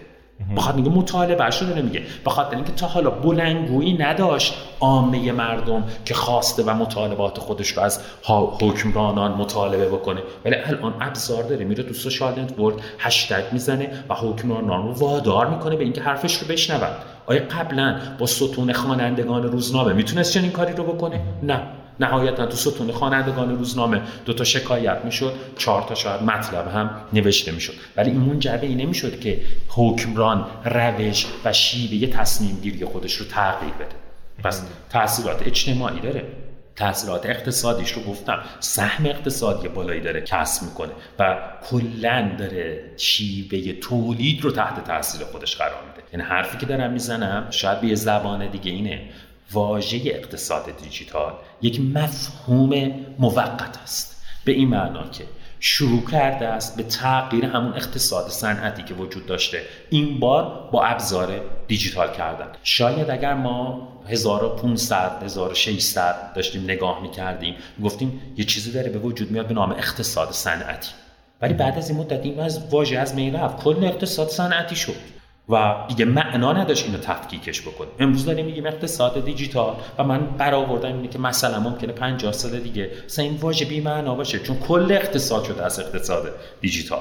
[0.57, 6.13] بخاطر میگه مطالبه رو داره میگه بخاطر اینکه تا حالا بلنگویی نداشت عامه مردم که
[6.13, 7.99] خواسته و مطالبات خودش رو از
[8.61, 10.21] حکمرانان مطالبه بکنه.
[10.45, 11.65] ولی الان ابزار داره.
[11.65, 16.47] میره تو social network هشتگ می‌زنه و حکمرانان رو وادار می‌کنه به اینکه حرفش رو
[16.47, 16.89] بشنون.
[17.25, 21.61] آیا قبلا با ستون خوانندگان روزنامه می‌تونست چنین کاری رو بکنه؟ نه.
[21.99, 27.51] نهایتا تو ستون خوانندگان روزنامه دو تا شکایت می‌شد چهار تا شاید مطلب هم نوشته
[27.51, 27.73] می‌شد.
[27.97, 33.73] ولی این منجر این نمی‌شد که حکمران روش و شیوه تصمیم گیری خودش رو تغییر
[33.73, 33.95] بده.
[34.43, 36.25] پس تاثیرات اجتماعی داره.
[36.75, 38.39] تاثیرات اقتصادیش رو گفتم.
[38.59, 41.37] سهم اقتصادی بالایی داره کسب می‌کنه و
[41.69, 46.07] کلا داره شیوه تولید رو تحت تاثیر خودش قرار میده.
[46.13, 49.01] یعنی حرفی که دارم می‌زنم شاید به زبان دیگه اینه.
[49.53, 54.23] واژه اقتصاد دیجیتال یک مفهوم موقت است.
[54.45, 55.23] به این معنا که
[55.59, 59.61] شروع کرده است به تغییر همون اقتصاد صنعتی که وجود داشته.
[59.89, 62.47] این بار با ابزار دیجیتال کردن.
[62.63, 69.47] شاید اگر ما 1500 1600 داشتیم نگاه می‌کردیم گفتیم یه چیزی داره به وجود میاد
[69.47, 70.91] به نام اقتصاد صنعتی.
[71.41, 73.63] ولی بعد از این مدت این از واژه از می رفت.
[73.63, 75.12] کل اقتصاد صنعتی شد.
[75.49, 77.87] و دیگه معنا نداشت اینو تفکیکش بکنه.
[77.99, 82.91] امروز داریم میگیم اقتصاد دیجیتال و من برآوردم اینه که مثلا ممکنه 50 سال دیگه.
[83.05, 86.99] مثلا این واژه بی معنا باشه چون کل اقتصاد شده از اقتصاد دیجیتال.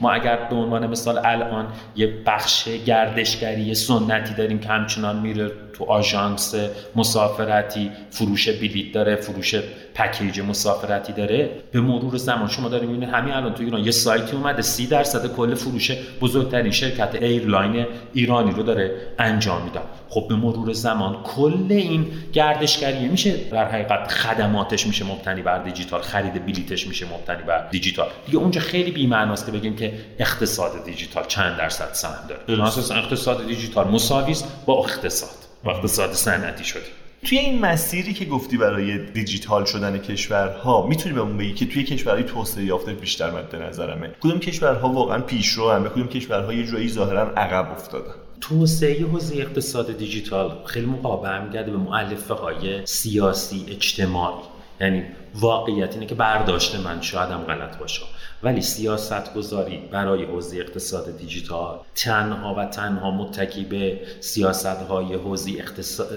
[0.00, 5.50] ما اگر به عنوان مثال الان یه بخش گردشگری سنتی داریم که همچنان میره
[5.80, 6.54] تو آژانس
[6.96, 9.54] مسافرتی فروش بلیط داره فروش
[9.94, 11.50] پکیج مسافرتی داره.
[11.72, 15.34] به مرور زمان شما داریم می‌بینید همین الان تو ایران یه سایتی اومده 30 درصد
[15.36, 15.90] کل فروش
[16.20, 19.80] بزرگترین شرکت airline ایرانی رو داره انجام میده.
[20.08, 23.34] خب به مرور زمان کل این گردشگریه میشه.
[23.52, 28.08] در حقیقت خدماتش میشه مبتنی بر دیجیتال خرید بلیتش میشه مبتنی بر دیجیتال.
[28.26, 32.62] دیگه اونجا خیلی بی معناست که بگیم که اقتصاد دیجیتال چند درصد سهم داره.
[32.98, 35.49] اقتصاد دیجیتال مساوی با اقتصاد.
[35.64, 36.86] با اقتصاد صنعتی شده
[37.24, 42.24] توی این مسیری که گفتی برای دیجیتال شدن کشورها می‌تونی بهمون بگی که توی کشورهای
[42.24, 46.88] توسعه یافته بیشتر مد نظرمه؟ کدوم کشورها واقعا پیشرو هم به کدوم کشورها یه جایی
[46.88, 54.44] ظاهرا عقب افتادن؟ توسعه حوزه اقتصاد دیجیتال خیلی موقع برمیگرده به معلفه های سیاسی اجتماعی.
[54.80, 55.02] یعنی
[55.34, 58.02] واقعیت اینه که برداشت من شاید هم غلط باشه.
[58.42, 65.50] ولی سیاست گذاری برای حوزه اقتصاد دیجیتال تنها و تنها متکی به سیاست های حوزه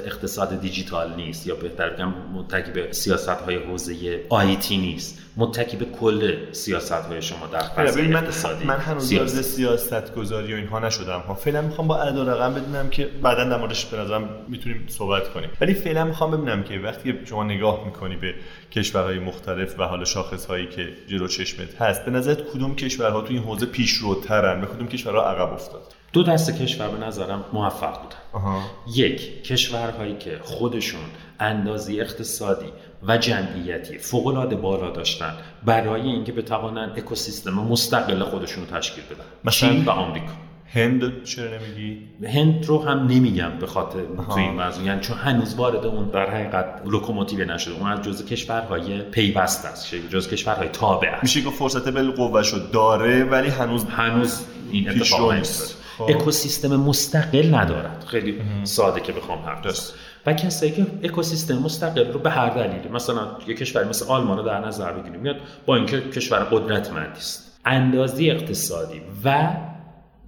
[0.05, 5.19] اقتصاد دیجیتال نیست یا بهتر بگم متکی به سیاست های حوزه آیتی نیست.
[5.37, 10.53] متکی به کل سیاست های شما در فضای من اقتصادی من هنوز وارد سیاست گذاری
[10.53, 11.19] و اینها نشدم.
[11.19, 15.33] ها فعلا می‌خوام با عدد رقم بدونم که بعدا در موردش به نظرم می‌تونیم صحبت
[15.33, 15.49] کنیم.
[15.61, 18.33] ولی فعلا می‌خوام ببینم که وقتی شما نگاه می‌کنی به
[18.71, 23.33] کشورهای مختلف و حالا شاخص هایی که جلو چشمت هست به نظرت کدوم کشورها تو
[23.33, 28.61] این حوزه پیشروترن و کدوم کشورها عقب افتاد دو دسته کشور به نظرم موفق بودن.
[28.95, 31.01] یک کشورهایی که خودشون
[31.39, 32.65] اندازه ی اقتصادی
[33.07, 35.33] و جمعیتی فوق العاده بالا داشتن
[35.65, 39.51] برای اینکه بتوانن اکوسیستم مستقل خودشون رو تشکیل بدن.
[39.51, 40.33] چین و آمریکا.
[40.73, 44.83] هند چرا نمیگی؟ هند رو هم نمیگم به خاطر تو این موضوع.
[44.83, 47.75] یعنی چون هنوز وارد اون در حقیقت لوکوموتیو نشده.
[47.75, 49.95] اون از جزء کشورهای پیوست است.
[49.95, 51.23] جزء کشورهای تابع است.
[51.23, 55.77] میشه که فرصت بالقوه شد داره ولی هنوز هنوز این اتفاق نیست.
[55.97, 56.03] خب.
[56.03, 58.05] اکوسیستم مستقل ندارد.
[58.07, 59.91] خیلی ساده که بخوام حرف
[60.25, 64.43] و کسایی که اکوسیستم مستقل رو به هر دلیلی مثلا یک کشور مثل آلمان رو
[64.43, 67.59] در نظر بگیریم میاد با اینکه کشور قدرتمندی است.
[67.65, 69.55] اندازی اقتصادی و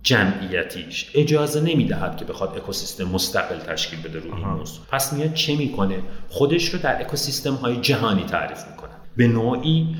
[0.03, 4.85] جمعیتیش اجازه نمی‌دهد که بخواد اکوسیستم مستقل تشکیل بده روی این موضوع.
[4.91, 8.91] پس میاد چه می‌کنه؟ خودش رو در اکوسیستم های جهانی تعریف می‌کنه.
[9.17, 9.95] به نوعی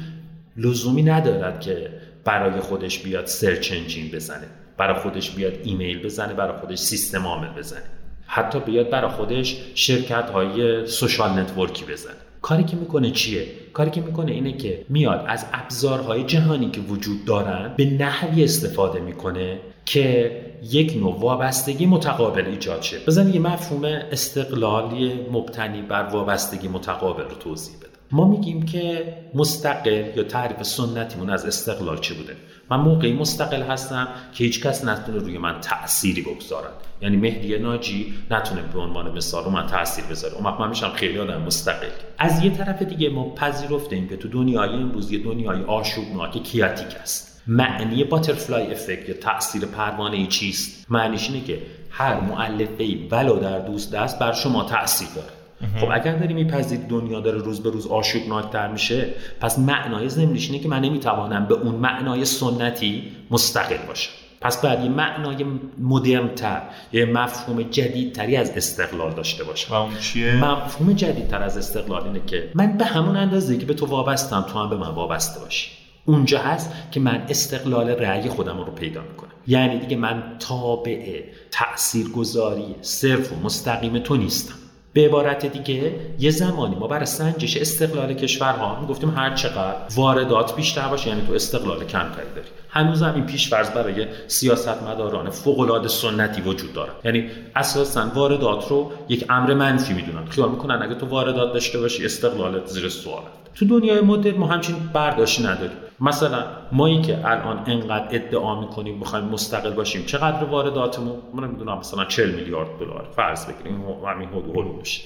[0.58, 1.90] لزومی ندارد که
[2.26, 7.50] برای خودش بیاد search engine بزنه برای خودش بیاد ایمیل بزنه برای خودش سیستم عامل
[7.50, 7.84] بزنه.
[8.28, 12.16] حتی بیاد برای خودش شرکت های social network ی بزنه.
[12.42, 17.26] کاری که می‌کنه چیه؟ کاری که می‌کنه اینه که میاد از ابزارهای جهانی که وجود
[17.26, 20.32] دارن به نحوی استفاده می‌کنه که
[20.72, 23.00] یک نوع وابستگی متقابل ایجاد شه.
[23.08, 30.18] بذار یه مفهوم استقلالی مبتنی بر وابستگی متقابل رو توضیح بده ما میگیم که مستقل
[30.18, 32.36] یا تعریف سنتیمون از استقلال چه بوده؟
[32.70, 36.74] من موقعی مستقل هستم که هیچ کس نتونه روی من تأثیری بگذارد.
[37.02, 40.34] یعنی مهدی ناجی نتونه به عنوان مثال رو من تاثیر بذاره.
[40.34, 41.88] اون من میشم خیلی آدم مستقل.
[42.18, 47.42] از یه طرف دیگه ما پذیرفتیم که تو دنیای امروز یه دنیای آشوبناک کیاتیک است.
[47.48, 53.40] معنی باترفلای افکت یا تاثیر پروانه ای چیست؟ معنیش اینه که هر معلفه ای ولو
[53.40, 55.45] در دوست دست بر شما تاثیر داره.
[55.80, 59.08] خب اگر داری میپذیری دنیا داره روز به روز آشوبناکتر میشه
[59.40, 64.12] پس معنای ضمنیش اینه که من نمی‌توانم به اون معنای سنتی مستقل باشم.
[64.42, 65.46] پس باید یه معنای
[65.80, 66.62] مدرنتر
[66.94, 69.74] یه مفهوم جدیدتری از استقلال داشته باشم.
[69.74, 73.74] و اون چیه؟ مفهوم جدیدتر از استقلال اینه که من به همون اندازه که به
[73.74, 75.72] تو وابستم تو هم به من وابسته باشی.
[76.06, 79.32] اونجا هست که من استقلال رأی خودم رو پیدا می‌کنم.
[79.48, 84.56] یعنی دیگه من تابع تاثیرگذاری صرف و مستقیم تو نیستم.
[84.96, 90.88] به عبارت دیگه یه زمانی ما برای سنجش استقلال کشورها می‌گفتیم هر چقدر واردات بیشتر
[90.88, 92.48] باشه یعنی تو استقلال کمتری داری.
[92.70, 96.92] هنوز هم این پیشفرض برای سیاستمداران فوق سنتی وجود داره.
[97.04, 100.26] یعنی اساسا واردات رو یک امر منفی می‌دونن.
[100.26, 103.24] خیال می‌کنن اگه تو واردات داشته باشی استقلالت زیر سوال
[103.56, 105.78] تو دنیای مدرن ما همچین برداشتی نداریم.
[106.00, 112.06] مثلا مایی که الان انقدر ادعا می‌کنیم می‌خوایم مستقل باشیم چقدر وارداتمون؟ من نمی‌دونم مثلا
[112.06, 113.08] 40 میلیارد دلار.
[113.16, 115.02] فرض بگیریم همین حدود میشه.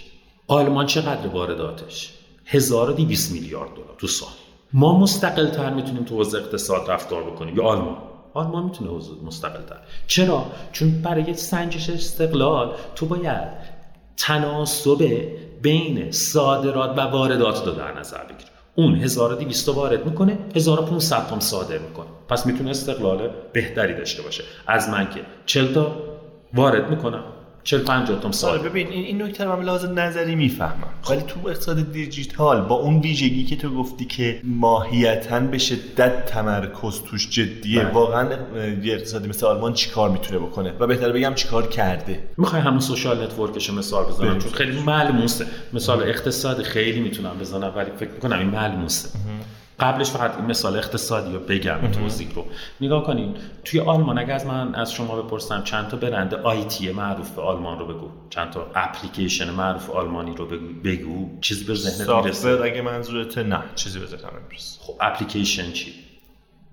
[0.47, 2.13] آلمان چقدر وارداتش؟
[2.45, 4.29] 1200 میلیارد دلار تو سال.
[4.73, 7.57] ما مستقل تر می‌تونیم تو حوزه اقتصاد رفتار بکنیم.
[7.57, 7.97] یا آلمان.
[8.33, 8.91] آلمان می‌تونه
[9.25, 9.77] مستقل تر
[10.07, 13.79] چرا؟ چون برای سنجش استقلال تو باید
[14.17, 15.21] تناسب
[15.61, 21.77] بین صادرات و واردات رو در نظر بگیری اون 1200 وارد می‌کنه 1500 تا صادر
[21.77, 22.07] می‌کنه.
[22.29, 24.43] پس می‌تونه استقلال بهتری داشته باشه.
[24.67, 25.95] از من که 40 تا
[26.53, 27.23] وارد می‌کنم.
[27.69, 30.83] 40 50 تا سال ببین این این نکته رو من از لحاظ نظری می‌فهمم.
[31.01, 31.11] خب.
[31.11, 37.01] ولی تو اقتصاد دیجیتال با اون ویژگی که تو گفتی که ماهیتا به شدت تمرکز
[37.01, 37.93] توش جدیه بله.
[37.93, 38.29] واقعا
[38.83, 42.19] یه اقتصادی مثل آلمان چیکار می‌تونه بکنه؟ و بهتره بگم چیکار کرده.
[42.37, 47.73] می‌خوای همون social network ش مثال بزنم؟ چون خیلی ملموسه مثال اقتصادی خیلی می‌تونم بزنم
[47.75, 49.09] ولی فکر می‌کنم این ملموسه
[49.79, 52.45] قبلش فقط این مثال اقتصادی رو بگم توضیح رو.
[52.81, 57.39] نگاه کنین توی آلمان اگه از من از شما بپرسم چند تا برند آیتی معروف
[57.39, 58.09] آلمان رو بگو.
[58.29, 61.39] چند تا اپلیکیشن معروف آلمانی رو بگو, بگو.
[61.41, 64.79] چیزی به ذهنت می‌رسه؟ اگه منظورت نه چیزی به ذهنم نمی‌رسه.
[64.81, 65.93] خب اپلیکیشن چی؟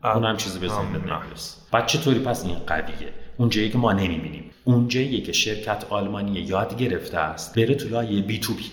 [0.04, 1.56] اون هم چیزی به ذهنت نمی‌رسه.
[1.72, 3.12] بعد چطوری؟ پس این قویه.
[3.36, 4.50] اونجایی که ما نمی‌بینیم.
[4.64, 8.64] اونجایی که شرکت آلمانی یاد گرفته است بره تو لایه بی تو بی.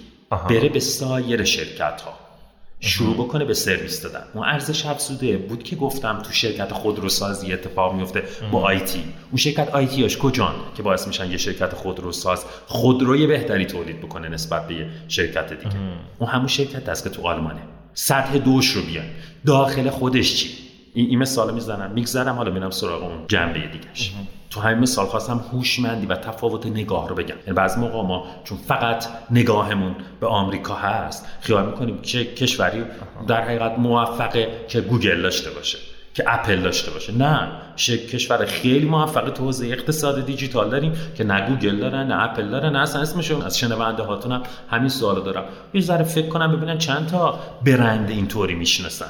[0.50, 2.23] بره به سایر شرکت ها
[2.86, 4.24] شروع بکنه به سرویس دادن.
[4.34, 9.70] اون ارزش افزوده بود که گفتم تو شرکت خودروسازی اتفاق میفته با آیتی اون شرکت
[9.70, 14.88] آیتیاش کجان که باعث میشن یه شرکت خودروساز خودروی بهتری تولید بکنه نسبت به یه
[15.08, 15.76] شرکت دیگه.
[16.20, 17.62] اون همون شرکت است که تو آلمانه.
[17.94, 19.06] سطح دوش رو بیان.
[19.46, 20.50] داخل خودش چی؟
[20.94, 24.14] این, این مثال می‌زنم میگذرم حالا میرم سراغ اون جنبه دیگهش.
[24.54, 27.36] تو همین مثال خواستم هوشمندی و تفاوت نگاه رو بگم.
[27.40, 32.84] یعنی بعضی موقع ما چون فقط نگاهمون به آمریکا هست خیال می‌کنیم که کشوری
[33.28, 35.93] در حقیقت موفقه که گوگل داشته باشه.
[36.14, 37.14] که اپل داشته باشه.
[37.18, 37.48] نه
[38.12, 42.70] کشور خیلی موفق تو حوزه اقتصاد دیجیتال داریم که نه گوگل داره نه اپل داره
[42.70, 43.42] نه اصلا اسمشون.
[43.42, 45.44] از شنونده هاتونم همین سوالو دارم.
[45.74, 49.10] یه ذره فکر کنم ببینن چند تا برند اینطوری می‌شناسن.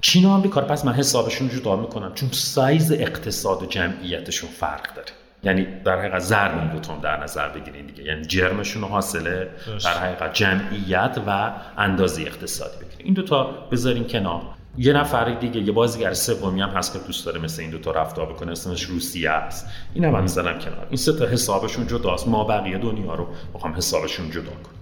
[0.00, 2.12] چین و آمریکا پس من حسابشون جدا می‌کنم.
[2.14, 5.08] چون سایز اقتصاد و جمعیتشون فرق داره.
[5.44, 8.04] یعنی در حقیقت ضرب این دوتون در نظر بگیرین دیگه.
[8.04, 9.48] یعنی جرمشون حاصله
[9.84, 13.04] در حقیقت جمعیت و اندازه اقتصادی بگیرین.
[13.04, 14.42] این دوتا بذارین کنار.
[14.78, 17.90] یه نفر دیگه یه بازیگر سومی هم هست که دوست داره مثل این دو تا
[17.90, 19.66] رفتار بکنه اسمش روسیه است.
[19.94, 20.86] این هم می‌زنم کنار.
[20.88, 22.28] این سه تا حسابشون جداست.
[22.28, 24.75] ما بقیه دنیا رو می‌خوام حسابشون جدا کنم.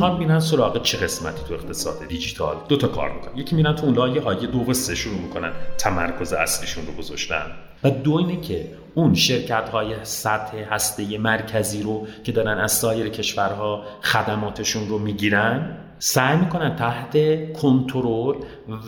[0.00, 3.38] اونها میرن سراغ چه قسمتی تو اقتصاد دیجیتال؟ دو تا کار می‌کنن.
[3.38, 7.46] یکی میرن تو اون لایه های دو و سه شروع می‌کنن تمرکز اصلیشون رو گذاشتن.
[7.84, 13.08] و دو اینه که اون شرکت های سطح هسته مرکزی رو که دارن از سایر
[13.08, 17.16] کشورها خدماتشون رو می‌گیرن سعی می‌کنن تحت
[17.52, 18.34] کنترل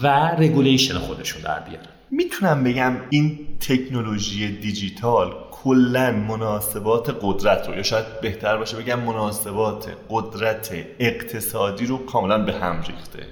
[0.02, 0.08] و
[0.38, 1.91] regulation خودشون در بیارن.
[2.14, 9.96] می‌تونم بگم این تکنولوژی دیجیتال کلا مناسبات قدرت رو یا شاید بهتر باشه بگم مناسبات
[10.10, 13.26] قدرت اقتصادی رو کاملا به هم ریخته.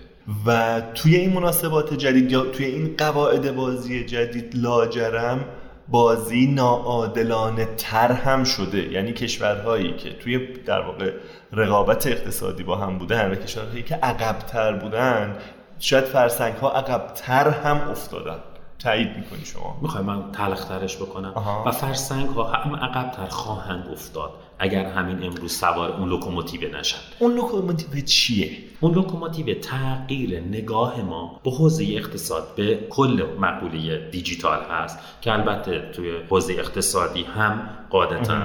[0.47, 5.45] و توی این مناسبات جدید یا توی این قواعد بازی جدید لاجرم
[5.89, 8.93] بازی ناعادلانه تر هم شده.
[8.93, 11.13] یعنی کشورهایی که توی در واقع
[11.53, 15.37] رقابت اقتصادی با هم بودن و کشورهایی که عقبتر بودن
[15.79, 18.37] شاید فرسنگ ها عقبتر هم افتادن.
[18.83, 19.79] تایید می‌کنی شما.
[19.83, 21.33] می‌خوای من تلخترش بکنم؟
[21.67, 26.99] و فرسنگ ها هم عقبتر خواهند افتاد اگر همین امروز سوار اون لوکوموتیو نشن.
[27.19, 34.59] اون لوکوموتیو چیه؟ اون لوکوموتیو تغییر نگاه ما به حوزه اقتصاد به کل مقوله دیجیتال
[34.71, 38.43] هست که البته توی حوزه اقتصادی هم قاعدتا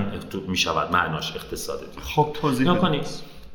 [0.48, 2.68] می شود معناش اقتصاد خب توضیح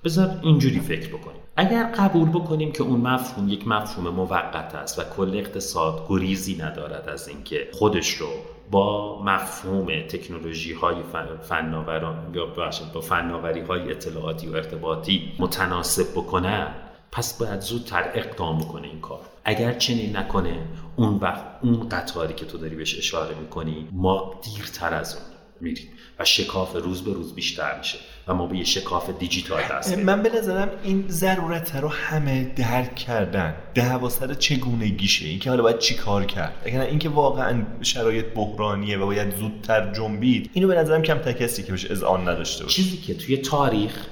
[0.04, 1.39] بذار اینجوری فکر بکنیم.
[1.60, 7.08] اگر قبول بکنیم که اون مفهوم یک مفهوم موقت است و کل اقتصاد گریزی ندارد
[7.08, 8.28] از اینکه خودش رو
[8.70, 10.96] با مفهوم تکنولوژی های
[11.42, 12.46] فناوران یا
[12.94, 16.66] با فناوری های اطلاعاتی و ارتباطی متناسب بکنه
[17.12, 19.20] پس باید زودتر اقدام بکنه این کار.
[19.44, 24.94] اگر چنین نکنه اون وقت اون قطاری که تو داری بهش اشاره می‌کنی ما دیرتر
[24.94, 25.24] از اون
[25.60, 25.88] میریم.
[26.20, 27.98] و شکاف روز به روز بیشتر میشه
[28.28, 32.94] و ما به یه شکاف دیجیتال دست من به نظرم این ضرورت رو همه درک
[32.94, 33.54] کردن.
[33.74, 39.06] دعوا سر چگونگیشه اینکه حالا باید چی کار کرد؟ اگر اینکه واقعا شرایط بحرانیه و
[39.06, 42.82] باید زودتر جنبید اینو به نظرم کم کسی که بهش اذعان نداشته باشه.
[42.82, 44.06] چیزی که توی تاریخ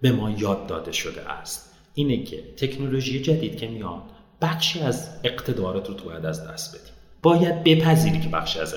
[0.00, 4.02] به ما یاد داده شده است اینه که تکنولوژی جدید که میاد
[4.42, 6.90] بخشی از اقتدارات رو تو باید از دست بدی
[7.22, 8.74] باید بپذیری که بخشی از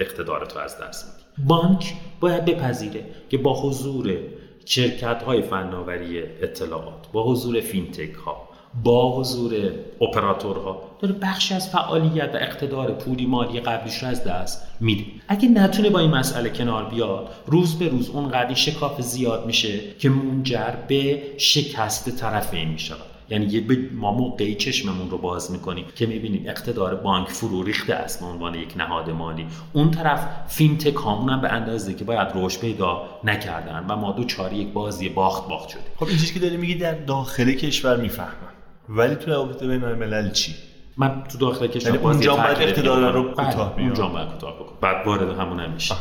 [0.00, 4.18] اقتدارات رو از دست میدی بانک باید بپذیره که با حضور
[4.64, 8.48] شرکت های فناوری اطلاعات با حضور فینتک ها
[8.84, 9.54] با حضور
[10.00, 15.04] اپراتورها داره بخشی از فعالیت و اقتدار پولی مالی قبلیش رو از دست میده.
[15.28, 19.80] اگه نتونه با این مسئله کنار بیاد روز به روز اون قدی شکاف زیاد میشه
[19.98, 23.15] که منجر به شکست طرفین می‌شود.
[23.28, 28.20] یعنی یه ما موقعی چشممون رو باز می‌کنیم که می‌بینیم اقتدار بانک فرو ریخته است
[28.20, 29.46] به عنوان یک نهاد مالی.
[29.72, 34.24] اون طرف فینتک هامون هم به اندازه که باید رشد پیدا نکردن و ما دو
[34.24, 37.96] چاری یک بازی باخت باخت شده خب این چیزی که داری میگی در داخل کشور
[37.96, 38.52] می‌فهمم.
[38.88, 40.54] ولی تو روابط بین الملل چی؟
[40.96, 45.06] من تو داخل کشور یعنی اونجا باید اقتدار رو کوتاه بله، اونجا باید کوتاه بعد
[45.06, 45.94] وارد همون نمیشه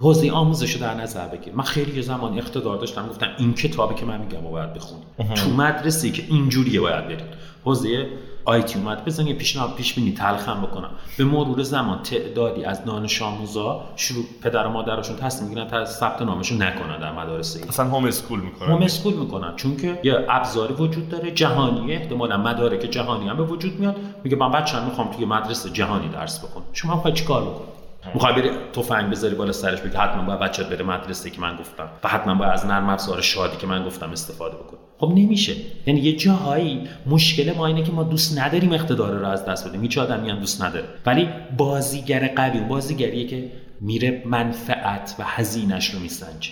[0.00, 1.54] حوزه آموزش رو در نظر بگیر.
[1.54, 5.02] من خیلی زمان اقتدار داشتم گفتم این کتابی که من میگم باید بخونی
[5.34, 7.20] تو مدرسه که اینجوریه باید برید
[7.64, 8.06] حوزه
[8.44, 10.90] آیتی اومد بزن یه پیشنهاد پیش بینی تلخم بکنم.
[11.18, 16.22] به مرور زمان تعدادی از دانش آموزا شروع پدر و مادرشون تصمیم می‌گیرن تا ثبت
[16.22, 18.68] نامشون نکنن در مدارس اصلا هوم اسکول می‌کنن.
[18.68, 19.56] هوم اسکول می‌کنن.
[19.56, 21.96] چون که یه ابزاری وجود داره جهانیه.
[21.96, 23.96] احتمالاً مدارک جهانی هم به وجود میاد.
[24.24, 26.66] میگه من بچه‌ام می‌خوام توی مدرسه جهانی درس بخونم.
[26.72, 27.75] شما چیکار بکنی؟
[28.14, 31.88] می‌خوای بری تفنگ بذاری بالا سرش بگی حتما باید بچت بره مدرسه که من گفتم.
[32.04, 35.52] و حتما باید از نرم افزار شادی که من گفتم استفاده بکن خب نمیشه.
[35.86, 39.82] یعنی یه جاهایی مشکل ما اینه که ما دوست نداریم اقتدار رو از دست بدیم.
[39.82, 40.84] هیچ آدمی هم دوست نداره.
[41.06, 46.50] ولی بازیگر قوی بازیگریه که میره منفعت و هزینش رو میسنجه.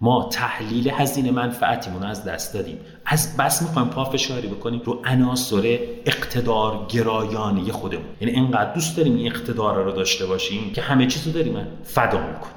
[0.00, 2.78] ما تحلیل هزینه منفعتیمون از دست دادیم.
[3.06, 8.06] از بس می‌خوایم پافشاری بکنیم رو عناصر اقتدار گرایانه خودمون.
[8.20, 12.18] یعنی اینقدر دوست داریم این اقتدار رو داشته باشیم که همه چیز رو داریم فدا
[12.18, 12.56] می‌کنیم.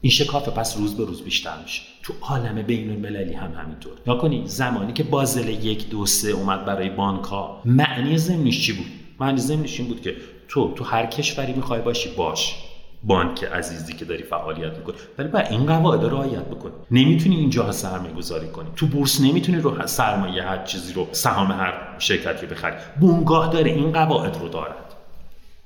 [0.00, 1.82] این شکاف پس روز به روز بیشتر میشه.
[2.02, 3.92] تو عالم بین المللی هم همینطور.
[4.06, 7.62] یا کنی زمانی که بازل یک دو سه اومد برای بانک ها.
[7.64, 8.86] معنی زمینش چی بود؟
[9.20, 10.16] معنی زمینش این بود که
[10.48, 12.54] تو تو هر کشوری می‌خوای باشی باش.
[13.02, 14.94] بانک عزیزی که داری فعالیت می‌کنی.
[15.18, 16.72] ولی باید این قواعد رو رعایت بکنی.
[16.90, 18.68] نمی‌تونی اینجا سرمایه گذاری کنی.
[18.76, 22.74] تو بورس نمی‌تونی رو سرمایه هر چیزی رو سهام هر شرکتی رو بخری.
[23.00, 24.94] بونگاه داره این قواعد رو دارد.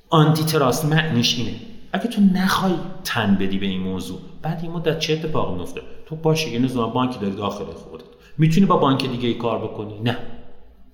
[0.08, 1.54] آنتی تراست معنیش اینه.
[1.92, 2.72] اگه تو نخوای
[3.04, 6.92] تن بدی به این موضوع بعد این مدت چه اتفاقی میفته تو باشه یه نظام
[6.92, 8.04] بانکی داری داخل خودت.
[8.38, 10.16] می‌تونی با بانک دیگه ای کار بکنی؟ نه.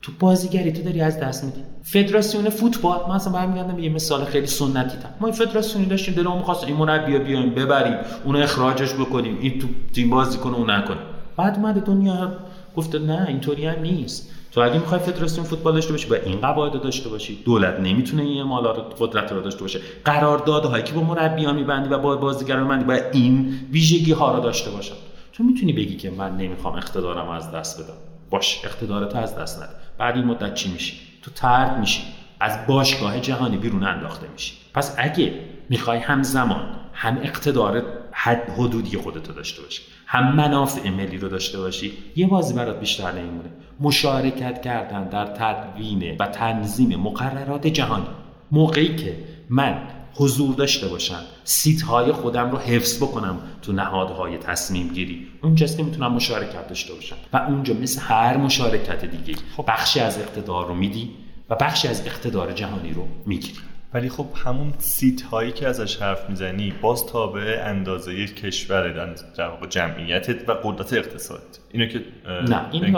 [0.06, 1.60] تو بازیگری تو داری از دست میدی.
[1.82, 6.38] فدراسیون فوتبال من اصلا برمیگردم یه مثال خیلی سنتی تا ما این فدراسیونی داشتیم دلمون
[6.38, 10.96] می‌خواست این مربی بیایم ببریم اون اخراجش بکنیم این تو تیم بازی کنه اون نکنه.
[11.36, 12.32] بعد اومده دنیا
[12.76, 14.30] گفته نه اینطوری هم نیست.
[14.52, 18.42] تو اگه می‌خوای فدراسیون فوتبال داشته باشی با این قواعد داشته باشی دولت نمی‌تونه این
[18.42, 19.80] مالا قدرت رو داشته باشه.
[20.04, 24.70] قراردادهایی که با مربیان میبندی و با بازیگران میبندی باید این ویژگی ها رو داشته
[24.70, 24.94] باشن.
[25.32, 27.94] تو می‌تونی بگی که من نمی‌خوام اقتدارم از دست بدم.
[28.30, 29.85] باش اقتدارت از دست نده.
[29.98, 32.02] بعد این مدت چی میشی؟ تو ترد میشی.
[32.40, 34.54] از باشگاه جهانی بیرون انداخته میشی.
[34.74, 35.34] پس اگه
[35.68, 36.60] می‌خوای همزمان
[36.92, 37.82] هم اقتدار
[38.12, 43.12] حد حدودی خودتو داشته باشی هم منافع ملی رو داشته باشی یه بازی برات بیشتر
[43.12, 43.48] نمیمونه.
[43.80, 48.06] مشارکت کردن در تدوین و تنظیم مقررات جهانی.
[48.50, 49.16] موقعی که
[49.50, 49.78] من
[50.16, 51.20] حضور داشته باشم.
[51.44, 56.94] سیت های خودم رو حفظ بکنم تو نهادهای تصمیم گیری اونجاست که می‌تونم مشارکت داشته
[56.94, 57.16] باشم.
[57.32, 59.64] و اونجا مثل هر مشارکت دیگه خب.
[59.68, 61.10] بخشی از اقتدار رو میدی
[61.50, 63.58] و بخشی از اقتدار جهانی رو می‌گیری.
[63.96, 68.88] ولی خب همون seat هایی که ازش حرف می‌زنی باز تابع اندازه کشور
[69.36, 71.42] در واقع جمعیت و قدرت اقتصاد.
[71.72, 72.00] اینو که
[72.48, 72.90] نه این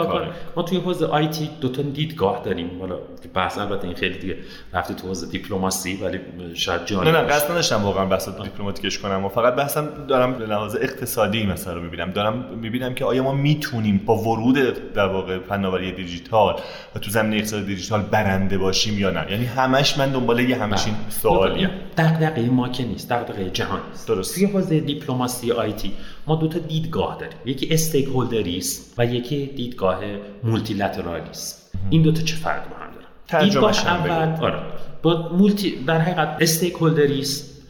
[0.55, 2.79] ما توی حوزه IT دو تا دیدگاه داریم.
[2.79, 2.95] حالا
[3.33, 4.37] بحث البته این خیلی دیگه
[4.73, 6.19] رفته تو حوزه دیپلماسی ولی
[6.53, 9.25] شاید جالب نه نه قصد نداشتم واقعا بحث دیپلماتیکش کنم.
[9.25, 12.11] و فقط بحثم دارم به لحاظ اقتصادی مثلا رو می‌بینم.
[12.11, 16.55] دارم می‌بینم که آیا ما می‌تونیم با ورود در واقع فناوری دیجیتال
[16.95, 20.57] و تو زمینه اقتصاد دیجیتال برنده باشیم یا نه؟ یعنی همش من دنبال یه
[20.89, 21.69] همچین سوالیه.
[21.97, 24.35] دغدغه ما که نیست دغدغه جهان است درست.
[24.35, 25.91] توی حوزه دیپلماسی IT
[26.27, 27.37] ما دو تا دیدگاه داریم.
[27.45, 29.99] یکی stakeholderist و یکی دیدگاه
[30.43, 34.59] multilateralist این دو تا چه فرق با هم دارن؟ دیدگاه اول آره.
[35.01, 37.61] با multi در حقیقت stakeholderist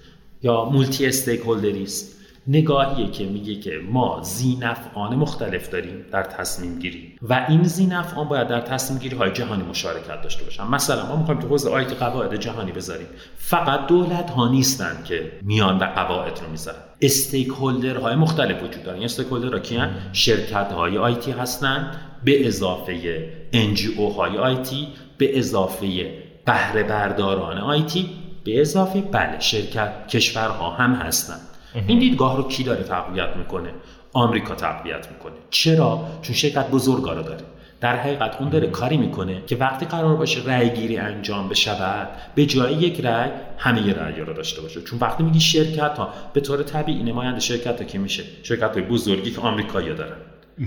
[0.42, 2.19] یا multi-stakeholderist
[2.50, 7.16] نگاهیه که میگه که ما ذینفعان مختلف داریم در تصمیم گیری.
[7.22, 10.68] و این ذینفعان باید در تصمیم گیری های جهانی مشارکت داشته باشن.
[10.68, 13.08] مثلا ما می‌خوایم تو حوزه IT قواعد جهانی بذاریم.
[13.36, 16.78] فقط دولت ها نیستن که میان و قواعد رو می‌ذارن.
[17.02, 19.04] استیک هولدر های مختلف وجود دارن.
[19.04, 21.92] استیک هولدر ها کیان؟ شرکت های آیتی هستن.
[22.24, 24.88] به اضافه NGO های آیتی
[25.18, 26.14] به اضافه
[26.46, 28.10] بهره برداران آیتی
[28.44, 31.49] به اضافه بله شرکت کشورها هم هستند
[31.88, 33.70] این دیدگاه رو کی داره تقویت می‌کنه؟
[34.14, 35.36] آمریکا تقویت می‌کنه.
[35.50, 37.42] چرا؟ چون شرکت بزرگا رو داره.
[37.82, 42.46] در حقیقت اون داره کاری می‌کنه که وقتی قرار باشه رأی گیری انجام بشود به
[42.46, 44.82] جای یک رأی همه رأی رو داشته باشه.
[44.82, 48.82] چون وقتی میگی شرکت ها به طور طبیعی نماینده شرکت ها که میشه شرکت های
[48.82, 50.18] بزرگی که آمریکایی دارن.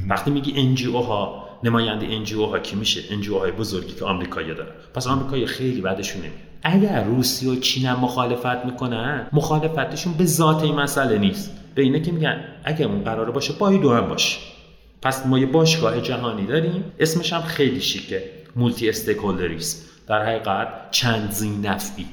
[0.08, 4.72] وقتی میگی NGO ها نماینده NGO ها کی میشه؟ NGO های بزرگی که آمریکایی دارن.
[4.94, 6.51] پس آمریکایی خیلی بدشون نمیاد.
[6.62, 11.50] اگر روسیه و چین هم مخالفت می‌کنن مخالفتشون به ذات این مسئله نیست.
[11.74, 14.38] به اینه که میگن اگر اون قراره باشه با دو هم باشه
[15.02, 18.22] پس ما یه باشگاه جهانی داریم اسمش هم خیلی شیکه
[18.56, 22.06] multi-stakeholderist در حقیقت چند ذینفعی.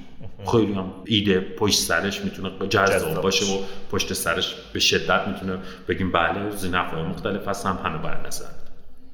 [0.52, 3.45] خیلی هم ایده پشت سرش می‌تونه جذاب باشه.
[3.45, 3.58] و
[3.91, 8.45] پشت سرش به شدت می‌تونه بگیم بله ذینفع های مختلف هستن همه بر نظر.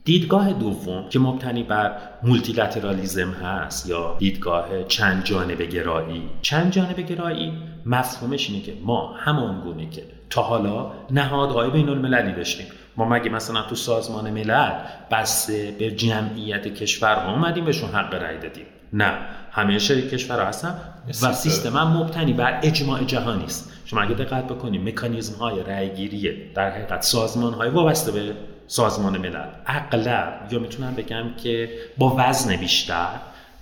[0.06, 6.30] دیدگاه دوم که مبتنی بر multilateralism هست یا دیدگاه چند جانبه گرایی.
[6.41, 7.53] چند جانبه گرایی
[7.86, 12.66] مفهومش اینه که ما همان گونه که تا حالا نهادهای بین المللی داشتیم.
[12.97, 14.72] ما مگه مثلا تو سازمان ملل
[15.12, 19.14] بسته به جمعیت کشورها اومدیم بهشون حق رأی دادیم؟ نه.
[19.51, 20.76] همه شریک کشورها هستن
[21.24, 23.72] و سیستم هم مبتنی بر اجماع جهانی است.
[23.86, 28.34] شما اگه دقت بکنید مکانیزم های رأی در حقیقت سازمان های وابسته به
[28.68, 29.47] سازمان ملل.
[29.66, 33.09] اغلب یا می‌تونم بگم که با وزن بیشتر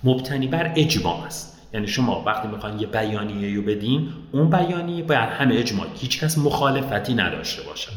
[0.04, 1.60] مبتنی بر اجماع است.
[1.74, 6.38] یعنی شما وقتی می‌خواین یه بیانیه رو بدین اون بیانیه باید همه اجماع هیچ کس
[6.38, 7.88] مخالفتی نداشته باشه.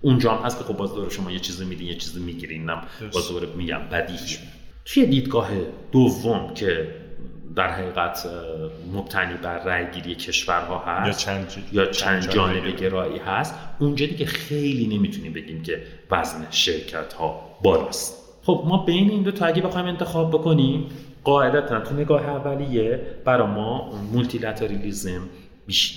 [0.00, 2.82] اونجا هم هست که خب باز دور شما یه چیزی میدین یه چیزی می‌گیرین نم
[3.12, 4.36] باز دور میگم بدیهی
[4.84, 5.48] توی دیدگاه
[5.92, 6.88] دوم که
[7.56, 8.26] در حقیقت
[8.92, 13.54] مبتنی بر رأیگیری کشورها هست یا چند, یا چند جانبه گرایی هست.
[13.78, 18.14] اونجا دیگه خیلی نمی‌تونیم بگیم که وزن شرکت ها بالاست.
[18.42, 20.86] خب ما بین این دو تا اگه بخوایم انتخاب بکنیم
[21.24, 25.22] قاعدتا تو نگاه اولیه برای ما multilateralism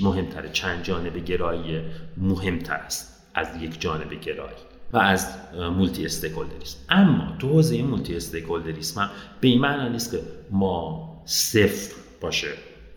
[0.01, 0.49] مهمتره.
[0.49, 1.81] چند جانبه گرایی
[2.17, 4.55] مهمتر است از یک جانبه گرایی
[4.93, 5.35] و از
[5.77, 9.09] مولتی استیکولدریسم اما تو حوزه مولتی استیکولدریسم
[9.41, 10.19] به این معنی نیست که
[10.51, 12.47] ما صفر باشه.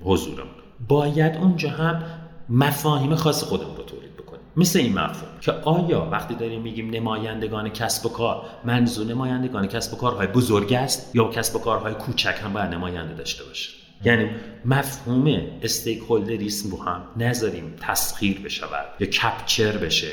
[0.04, 0.52] حضورمون
[0.88, 2.02] باید اونجا هم
[2.48, 4.42] مفاهیم خاص خودمون رو تولید بکنیم.
[4.56, 9.94] مثل این مفهوم که آیا وقتی داریم میگیم نمایندگان کسب و کار منظور نمایندگان کسب
[9.94, 13.70] و کارهای بزرگ است یا کسب و کارهای کوچک هم باید نماینده داشته باشه؟
[14.04, 14.30] یعنی
[14.64, 20.12] مفهوم استیک هولدریسم رو هم نذاریم تسخیر بشود یا کپچر بشه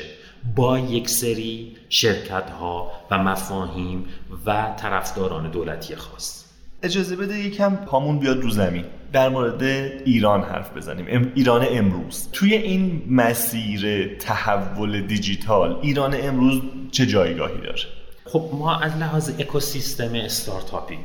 [0.56, 4.06] با یک سری شرکت ها و مفاهیم
[4.46, 6.39] و طرفداران دولتی خاص.
[6.82, 8.84] اجازه بده یکم پامون بیاد رو زمین.
[9.12, 9.62] در مورد
[10.04, 11.32] ایران حرف بزنیم.
[11.34, 12.28] ایران امروز.
[12.32, 16.60] توی این مسیر تحول دیجیتال ایران امروز
[16.90, 17.78] چه جایگاهی داره؟
[18.24, 20.98] خب ما از لحاظ اکوسیستم استارتاپی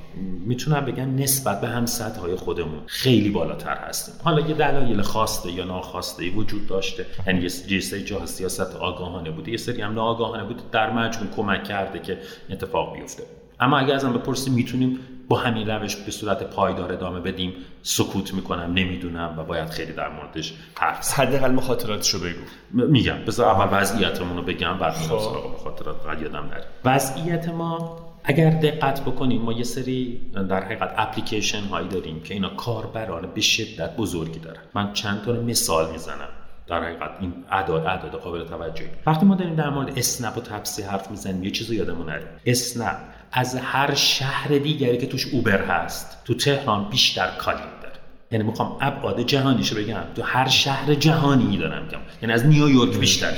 [0.45, 1.85] می‌تونم بگم نسبت به هم
[2.21, 4.15] های خودمون خیلی بالاتر هستیم.
[4.23, 7.05] حالا یه دلایل خواسته یا ناخواسته وجود داشته.
[7.27, 9.51] یعنی یه سری جا سیاست آگاهانه بوده.
[9.51, 10.61] یه سری هم ناآگاهانه بوده.
[10.71, 12.17] در مجموع کمک کرده که
[12.49, 13.23] اتفاق بیفته.
[13.59, 17.53] اما اگه ازم بپرسیم می‌تونیم با همین روش به صورت پایدار ادامه بدیم.
[17.81, 22.87] سکوت می‌کنم نمی‌دونم و باید خیلی در موردش حرف حداقل مخاطراتشو بگو.
[22.87, 25.19] میگم بذار اول وضعیتمون رو بگم بعد میرم خب.
[25.19, 26.65] سراغ مخاطرات بعد یادم نره.
[26.85, 32.49] وضعیت ما اگر دقت بکنیم ما یه سری در حقیقت اپلیکیشن هایی داریم که اینا
[32.49, 34.61] کاربران به شدت بزرگی دارن.
[34.73, 36.29] من چند تا مثال می‌زنم.
[36.67, 38.87] در حقیقت این اعداد اعداد قابل توجهی.
[39.05, 42.27] وقتی ما داریم در مورد اسنپ و تپسی حرف می‌زنیم یه چیزو یادمون نره.
[42.45, 42.97] اسنپ.
[43.31, 47.95] از هر شهر دیگری که توش اوبر هست تو تهران بیشتر کالین داره.
[48.31, 50.03] یعنی می‌خوام ابعاد جهانیشو بگم.
[50.15, 51.99] تو هر شهر جهانی دارم میگم.
[52.21, 53.33] یعنی از نیویورک بیشتر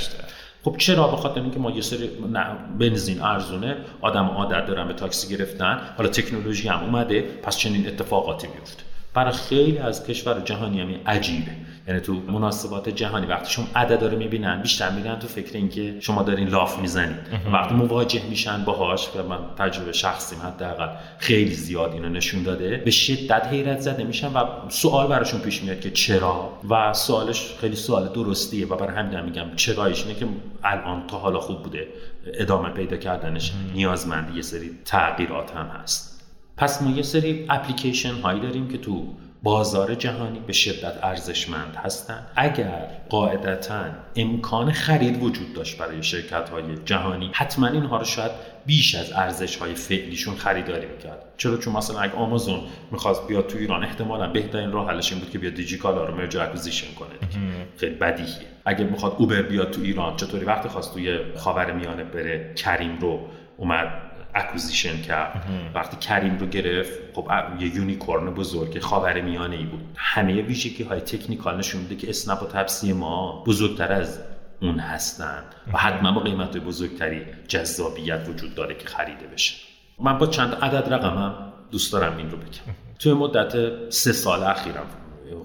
[0.64, 2.10] خب چرا؟ به خاطر اینکه ما یه سری
[2.80, 5.82] بنزین ارزونه آدم عادت دارن به تاکسی گرفتن.
[5.98, 7.22] حالا تکنولوژی هم اومده.
[7.22, 8.84] پس چنین اتفاقاتی میفته
[9.18, 11.52] برای خیلی از کشور جهانی هم عجیبه.
[11.88, 16.24] یعنی تو مناسبات جهانی وقتی شما عدد رو می‌بینن بیشتر میرن تو فکر اینکه شما
[16.24, 17.18] دارین لاف می‌زنید.
[17.54, 20.88] وقتی مواجه میشن باهاش و من تجربه شخصیم حداقل
[21.18, 25.80] خیلی زیاد اینو نشون داده به شدت حیرت زده میشن و سوال براشون پیش میاد
[25.80, 30.28] که چرا؟ و سوالش خیلی سوال درستیه و برای همین میگم چرایش اینه که
[30.64, 31.88] الان تا حالا خوب بوده.
[32.34, 36.17] ادامه پیدا کردنش نیازمند یه سری تغییرات هم هست.
[36.58, 42.28] پس ما یه سری اپلیکیشن هایی داریم که تو بازار جهانی به شدت ارزشمند هستند
[42.36, 43.84] اگر قاعدتا
[44.16, 48.32] امکان خرید وجود داشت برای شرکت های جهانی حتما اینها رو شاید
[48.66, 51.24] بیش از ارزش های فعلیشون خریداری می‌کرد.
[51.38, 52.60] چرا؟ چون مثلا اگه آمازون
[52.92, 56.38] می‌خواست بیاد تو ایران احتمالا بهترین راه حلش این بود که بیاد دیجیکالا رو مرج
[56.38, 57.32] اکوزیشن کنه
[57.78, 58.48] خیلی بدیهیه.
[58.66, 63.20] اگه می‌خواد Uber بیاد تو ایران چطوری؟ وقتی خواست توی خاور میانه بره Careem رو
[63.58, 65.46] اومد acquisition کرد.
[65.76, 69.84] وقتی Careem رو گرفت خب یه unicorn بزرگ خاور میانه ای بود.
[69.96, 74.20] همه ویژگی های technical نشون میده که اسنپ و تپسی ما بزرگتر از
[74.62, 79.56] اون هستن و حتما با قیمت بزرگتری جذابیت وجود داره که خریده بشه.
[80.00, 82.76] من با چند عدد رقمم دوست دارم این رو بگم.
[83.00, 83.54] توی مدت
[83.90, 84.86] سه سال اخیرم.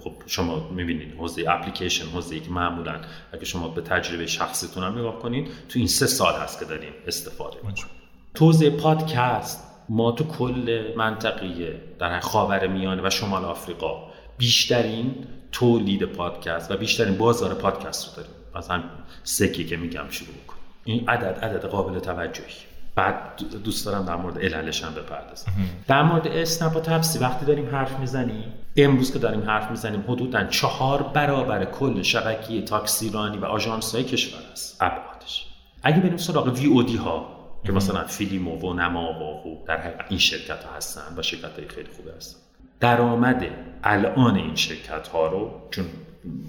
[0.00, 3.00] خب شما می‌بینید حوزه اپلیکیشن حوزه که معمولا
[3.32, 6.92] اگه شما به تجربه شخصیتون هم نگاه کنید تو این سه سال هست که داریم
[7.06, 8.01] استفاده می‌کنیم
[8.34, 14.12] توزیع پادکست ما تو کل منطقه در خاور میانه و شمال آفریقا.
[14.38, 15.14] بیشترین
[15.52, 18.34] تولید پادکست و بیشترین بازار پادکست رو داریم.
[18.54, 18.82] مثلا
[19.22, 22.54] سکی که میگم شروع کن این عدد عدد قابل توجهی.
[22.94, 25.52] بعد دوست دارم در مورد عللش هم بپردازم.
[25.88, 28.44] در مورد اسنپ و تپسی وقتی داریم حرف می‌زنیم
[28.76, 34.40] امروز که داریم حرف می‌زنیم حدودا چهار برابر کل شبکه تاکسیرانی و آژانس های کشور
[34.52, 34.76] است.
[34.80, 35.46] ابعادش.
[35.82, 37.31] اگه بریم سراغ وی او دی ها
[37.64, 41.68] که مثلا فیلم و نما و در حقیقت این شرکت ها هستن و شرکت های
[41.68, 42.38] خیلی خوبه هستن.
[42.80, 43.46] درآمد
[43.84, 45.84] الان این شرکت ها رو چون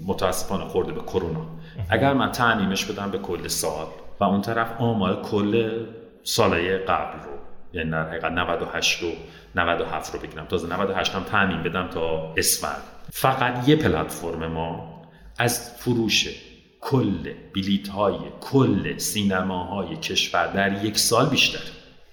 [0.06, 1.46] متاسفانه خورده به کرونا.
[1.90, 3.86] اگر من تعمیمش بدم به کل سال
[4.20, 5.84] و اون طرف آمار کل
[6.22, 7.30] سالهای قبل رو
[7.72, 9.06] یعنی در حقیقت 98 و
[9.54, 10.46] 97 رو بگیرم.
[10.46, 12.82] تازه 98 هم تعمین بدم تا اسفند.
[13.12, 14.94] فقط یه پلتفرم ما
[15.38, 16.28] از فروش
[16.84, 21.60] کل بلیت های کل سینماهای کشور در یک سال بیشتر.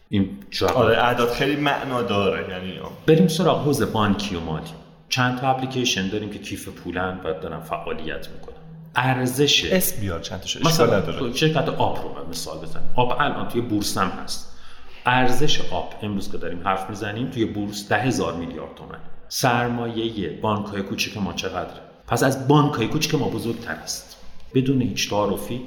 [0.10, 0.38] این
[0.76, 4.70] آره اعداد خیلی معنا داره یعنی بریم سراغ حوزه بانکی و مالی.
[5.10, 8.56] چند تا اپلیکیشن داریم که کیف پولن و دارن فعالیت می‌کنن.
[8.96, 13.98] ارزش اسم بیار چند تا مثلا شرکت آب رو مثال بزن آب الان توی بورس
[13.98, 14.58] هم هست.
[15.06, 20.66] ارزش آب امروز که داریم حرف می‌زنیم توی بورس ده هزار میلیارد تومن سرمایه بانک
[20.66, 24.11] های کوچک ما چقدره؟ پس از بانک های کوچک ما بزرگتر است.
[24.54, 25.62] بدون هیچ تعارفی.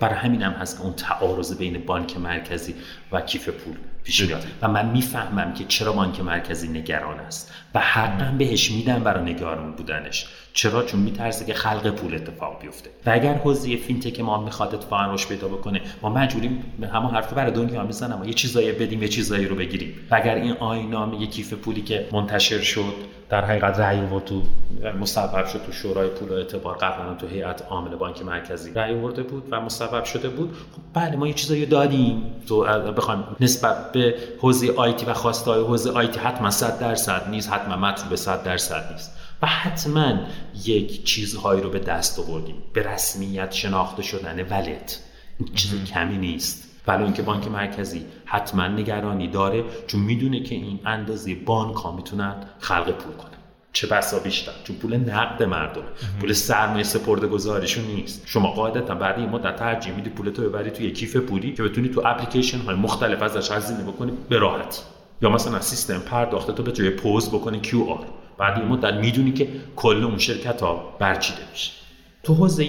[0.00, 2.74] برای همین هم هست که اون تعارض بین بانک مرکزی
[3.12, 3.74] و کیف پول
[4.04, 4.46] پیش میاد.
[4.62, 7.52] و من می‌فهمم که چرا بانک مرکزی نگران است.
[7.74, 10.26] و حقا بهش میدم برای نگران بودنش.
[10.52, 12.90] چرا؟ چون میترسه که خلق پول اتفاق بیفته.
[13.06, 17.52] و اگر حوزه فینتک ما می‌خواد اتفاقا رشد پیدا بکنه ما مجبوریم همون حرف برای
[17.52, 19.94] دنیا می‌زنم یه چیزایی بدیم یه چیزایی رو بگیریم.
[20.10, 22.94] و اگر این آینامه یه کیف پولی که منتشر شد
[23.30, 24.42] در حقیقت رأی و تو
[25.00, 29.22] مصوب شد تو شورای پول و اعتبار قبلا تو هیئت عامل بانک مرکزی رأی آورده
[29.22, 30.52] بود و مصوب شده بود.
[30.52, 32.22] خب بله ما یه چیزایی دادیم.
[32.48, 32.64] تو
[32.96, 38.14] بخوایم نسبت به حوزه آیتی و خواستای حوزه آیتی حتما 100 درصد نیست حتما مطلوب
[38.14, 39.17] 100 درصد نیست.
[39.42, 40.12] و حتما
[40.64, 42.56] یک چیزهایی رو به دست آوردیم.
[42.72, 45.00] به رسمیت شناخته شدن ولت.
[45.38, 46.68] این چیز کمی نیست.
[46.86, 52.34] ولی اینکه بانک مرکزی حتما نگرانی داره چون می‌دونه که این اندازه بانک ها می‌تونن
[52.58, 53.30] خلق پول کنن.
[53.72, 54.52] چه بسا بیشتر.
[54.64, 55.82] چون پول نقد مردم
[56.20, 58.22] پول سرمایه سپرده گذاریشون نیست.
[58.26, 62.02] شما قاعدتا بعد این مدت ترجیح میدی پولتو ببری توی کیف پولی که بتونی تو
[62.04, 64.82] اپلیکیشن های مختلف ازش هزینه بکنی به راحتی.
[65.22, 68.06] یا مثلا سیستم پرداخت تو به جای پوز بکنی کیو آر.
[68.38, 71.72] بعد این مدت می‌دونی که کل اون شرکت ها برچیده میشه.
[72.22, 72.64] تو حوزه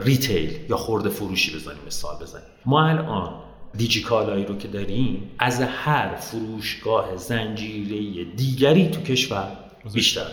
[0.00, 2.46] ریتیل یا خورده فروشی بزنیم مثال بزنیم.
[2.66, 3.32] ما الان
[3.76, 9.48] دیجیکالایی رو که داریم از هر فروشگاه زنجیره دیگری تو کشور
[9.94, 10.26] بیشتر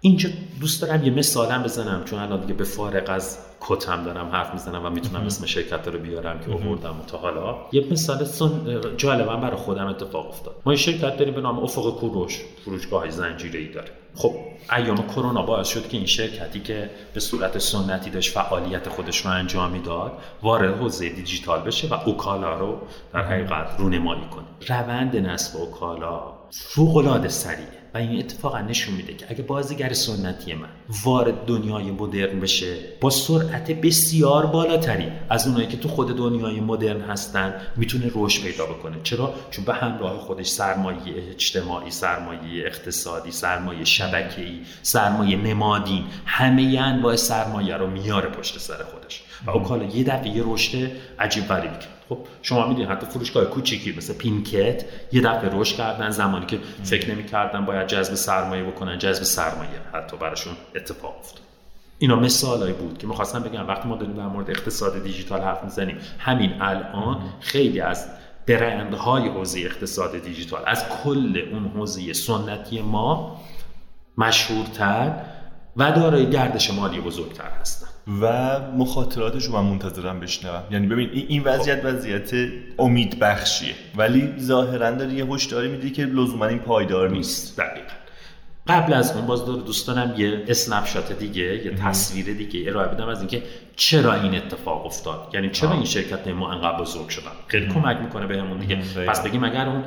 [0.00, 0.28] اینجا
[0.60, 3.38] دوست دارم یه مثالم بزنم چون الان دیگه به فارغ از
[3.68, 7.56] کتم دارم حرف می‌زنم و می‌تونم اسم شرکت رو بیارم که آوردم تا حالا.
[7.72, 10.54] یه مثال سن جالبا برای خودم اتفاق افتاد.
[10.66, 13.88] ما یه شرکت داریم به نام افق کوروش فروشگاه زنجیره ای داره.
[14.14, 14.34] خب
[14.76, 19.30] ایام کرونا باعث شد که این شرکتی که به صورت سنتی داشت فعالیت خودش رو
[19.30, 20.12] انجام می‌داد
[20.42, 22.78] وارد حوزه دیجیتال بشه و اوکالا رو
[23.12, 24.44] در حقیقت رونمایی کنه.
[24.68, 27.85] روند نصب اوکالا فوق العاده سریعه.
[27.96, 30.68] و این اتفاقا نشون میده که اگه بازیگر سنتی من
[31.04, 37.00] وارد دنیای مدرن بشه با سرعت بسیار بالاتری از اونایی که تو خود دنیای مدرن
[37.00, 38.96] هستن می‌تونه رشد پیدا بکنه.
[39.02, 47.16] چرا؟ چون به همراه خودش سرمایه اجتماعی سرمایه اقتصادی سرمایه شبکه‌ای سرمایه نمادین همه انواع
[47.16, 49.22] سرمایه رو میاره پشت سر خودش.
[49.46, 54.14] و اوکالا یه دفعه یه رشد عجیب غریبی خب شما می‌دونید حتی فروشگاه کوچیکی مثل
[54.14, 59.70] پینکت یه دفعه رشد کردن زمانی که فکر نمی‌کردن باید جذب سرمایه بکنن جذب سرمایه
[59.92, 61.40] حتی براشون اتفاق افتاد.
[61.98, 63.68] اینا مثالایی بود که می‌خواستم بگم.
[63.68, 68.06] وقتی ما داریم در مورد اقتصاد دیجیتال حرف می‌زنیم همین الان خیلی از
[68.46, 73.40] برندهای حوزه اقتصاد دیجیتال از کل اون حوزه سنتی ما
[74.18, 75.22] مشهورتر
[75.76, 77.85] و دارای گردش مالی بزرگتر هستن.
[78.20, 80.62] و مخاطراتش رو من منتظرم بشنوم.
[80.70, 81.86] یعنی ببین این وضعیت خب.
[81.86, 82.30] وضعیت
[82.78, 87.60] امید بخشیه ولی ظاهرا داری یه هشداری میدی که لزوما این پایدار نیست.
[87.60, 87.86] دقیقا.
[88.68, 93.08] قبل از اون باز دور دوستانم یه اسنپ شات دیگه یه تصویر دیگه ارائه بدم
[93.08, 93.42] از اینکه
[93.76, 98.26] چرا این اتفاق افتاد؟ یعنی چرا این شرکت ما انقدر بزرگ شدن؟ خیلی کمک می‌کنه
[98.26, 98.76] بهمون دیگه.
[99.06, 99.84] پس بگیم اگر اون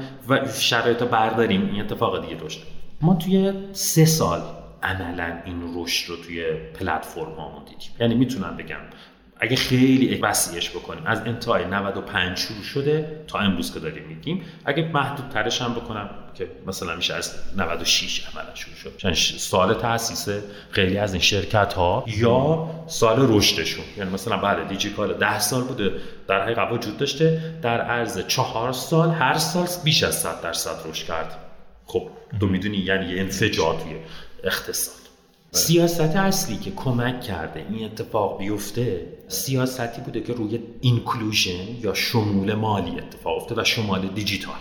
[0.59, 2.59] شرایط برداریم این اتفاق دیگه رشد
[3.01, 4.41] ما توی سه سال
[4.83, 7.89] عملا این رشد رو توی پلتفرم هامون دیدیم.
[7.99, 8.79] یعنی می‌تونم بگم
[9.41, 14.41] اگه خیلی وسیعش بکنیم از انتهای 95 شروع شده تا امروز که داریم میگیم.
[14.65, 18.97] اگه محدود ترش هم بکنم که مثلا میشه از 96 عملا شروع شد.
[18.97, 20.27] چون سال تاسیس
[20.71, 23.85] خیلی از این شرکت ها یا سال رشدشون.
[23.97, 25.91] یعنی مثلا بله دیجیکال 10 سال بوده
[26.27, 27.41] در حقیقت وجود داشته.
[27.61, 31.35] در عرض چهار سال هر سال بیش از 100 درصد رشد کرد.
[31.85, 32.09] خب
[32.39, 33.95] تو می‌دونی یعنی یه انفجار توی
[34.43, 34.95] اقتصاد.
[35.51, 42.53] سیاست اصلی که کمک کرده این اتفاق بیفته سیاستی بوده که روی اینکلوژن یا شمول
[42.53, 44.59] مالی اتفاق افتاده و شمال دیجیتال.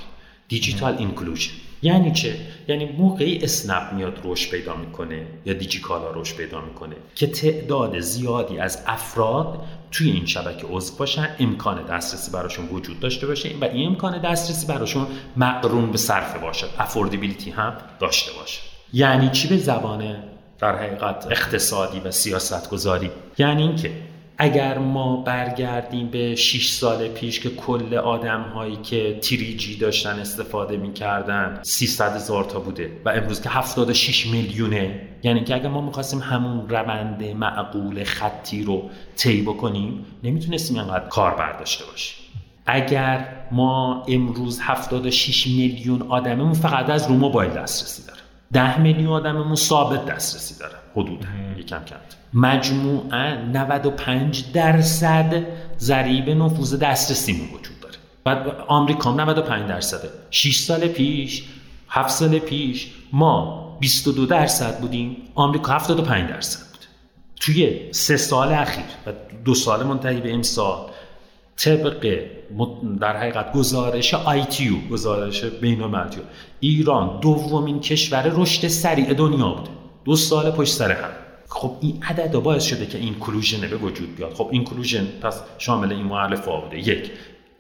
[0.49, 1.53] دیجیتال اینکلوژن
[1.83, 2.37] یعنی چه؟
[2.68, 8.59] یعنی موقعی اسنپ میاد رشد پیدا می‌کنه یا دیجیکالا رشد پیدا می‌کنه که تعداد زیادی
[8.59, 13.51] از افراد توی این شبکه عضو باشن امکان دسترسی براشون وجود داشته باشه.
[13.61, 15.07] و این امکان دسترسی براشون
[15.37, 18.61] مقرون به صرفه باشه افوردیبیلیتی هم داشته باشه.
[18.93, 20.16] یعنی چی به زبان
[20.59, 23.91] در حقیقت اقتصادی و سیاست گذاری یعنی اینکه
[24.39, 30.76] اگر ما برگردیم به 6 سال پیش که کل آدم هایی که تریجی داشتن استفاده
[30.76, 35.01] می‌کردن 300 هزار تا بوده و امروز که 76 میلیونه.
[35.22, 41.34] یعنی که اگر ما می‌خواستیم همون روند معقول خطی رو طی بکنیم نمی‌تونستیم انقدر کار
[41.34, 42.16] برداشته باشیم.
[42.66, 48.18] اگر ما امروز 76 میلیون آدممون فقط از رو موبایل دسترسی داره
[48.53, 50.75] ده میلیون آدممون ثابت دسترسی داره.
[50.97, 51.27] حدود.
[51.59, 51.97] یکم کم.
[52.35, 55.43] مجموعا 95 درصد
[55.79, 57.95] ضریب نفوذ دسترسیمون وجود داره.
[58.25, 61.45] بعد آمریکا 95 درصده 6 سال پیش
[61.89, 65.17] 7 سال پیش ما 22 درصد بودیم.
[65.35, 66.85] آمریکا 75 درصد بود.
[67.41, 69.13] توی سه سال اخیر و
[69.45, 70.91] دو سال منتهی به امسال
[71.59, 72.21] طبق
[73.01, 75.95] در حقیقت گزارش ITU گزارش بین
[76.61, 79.71] ایران دومین کشور رشد سریع دنیا بوده
[80.05, 81.11] دو سال پشت سر هم.
[81.49, 84.33] خب این عدد باعث شده که inclusion به وجود بیاد.
[84.35, 86.79] خب inclusion پس شامل این مؤلفه بوده.
[86.79, 87.11] یک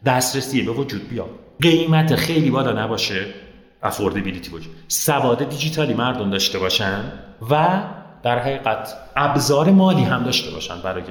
[0.04, 1.30] دسترسی به وجود بیاد.
[1.62, 3.26] قیمت خیلی بالا نباشه.
[3.82, 7.12] affordability وجود سواد دیجیتالی مردم داشته باشن
[7.50, 7.82] و
[8.22, 11.04] در حقیقت ابزار مالی هم داشته باشن برای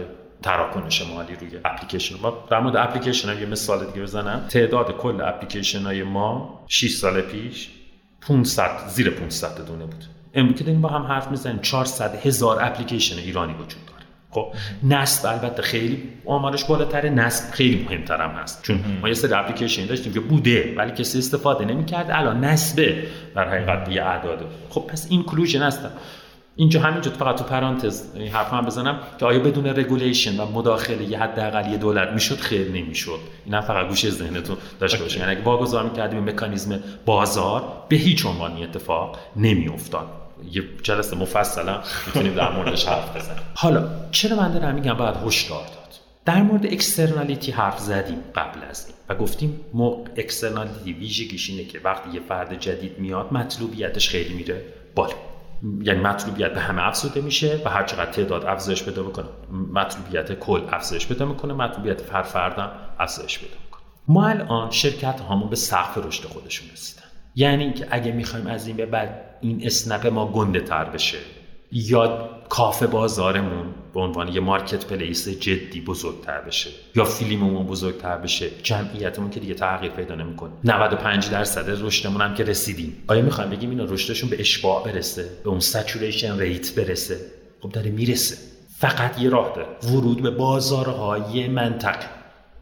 [0.43, 2.47] تراکنش مالی روی اپلیکیشن ما.
[2.51, 4.45] در مورد اپلیکیشن هم یه مثال دیگه بزنم.
[4.49, 7.69] تعداد کل اپلیکیشن های ما 6 سال پیش
[8.21, 10.03] 500 زیر 500 دونه بود.
[10.33, 13.97] امروز که داریم با هم حرف می‌زنیم 400 هزار اپلیکیشن ایرانی وجود داره.
[14.29, 18.63] خب نصب البته خیلی آمارش بالاتر نصب خیلی مهمتر هم هست.
[18.63, 22.11] چون ما یه سری اپلیکیشن داشتیم که بوده ولی کسی استفاده نمی‌کرد.
[22.11, 23.03] الان نصبه
[23.35, 25.91] در حقیقت یه اعداد خب پس inclusion هستن.
[26.57, 31.03] اینجا همینجا فقط تو پرانتز این حرف هم بزنم که آیا بدون regulation و مداخله
[31.03, 33.19] یه حداقل یه دولت می‌شد؟ خیر نمی‌شد.
[33.45, 38.63] اینا فقط گوشه ذهنتون داشته باشین یعنی اگه واگذار می‌کردیم مکانیزم بازار به هیچ عنوان
[38.63, 40.07] اتفاق نمیافتاد.
[40.51, 43.41] یه جلسه مفصلا می‌تونیم در موردش حرف بزنیم.
[43.55, 45.95] حالا چرا من دارم میگم باید هشدار داد؟
[46.25, 51.79] در مورد externality حرف زدیم قبل از این و گفتیم مو externality ویژگیش اینه که
[51.83, 54.61] وقتی یه فرد جدید میاد مطلوبیتش خیلی میره
[54.95, 55.13] بالا.
[55.81, 59.27] یعنی مطلوبیت به همه افزوده میشه و هر چقدر تعداد افزایش پیدا بکنه
[59.73, 63.81] مطلوبیت کل افزایش پیدا می‌کنه مطلوبیت هر فردم افزایش پیدا می‌کنه.
[64.07, 67.03] ما الان شرکت هامون به سقف رشد خودشون رسیدن.
[67.35, 71.17] یعنی اینکه اگه می‌خوایم از این به بعد این اسنپ ما گنده تر بشه
[71.71, 79.29] یا کافه بازارمون به عنوان یه marketplace جدی بزرگتر بشه یا فیلیمومون بزرگتر بشه جمعیتمون
[79.29, 80.51] که دیگه تغییر پیدا نمی‌کنه.
[80.63, 83.03] 95 درصد رشدمون هم که رسیدیم.
[83.07, 87.17] آیا می‌خوایم بگیم اینا رشدشون به اشباع برسه به اون saturation rate برسه؟
[87.61, 88.37] خب داره می‌رسه.
[88.77, 89.67] فقط یه راه داره.
[89.83, 92.16] ورود به بازارهای منطقه.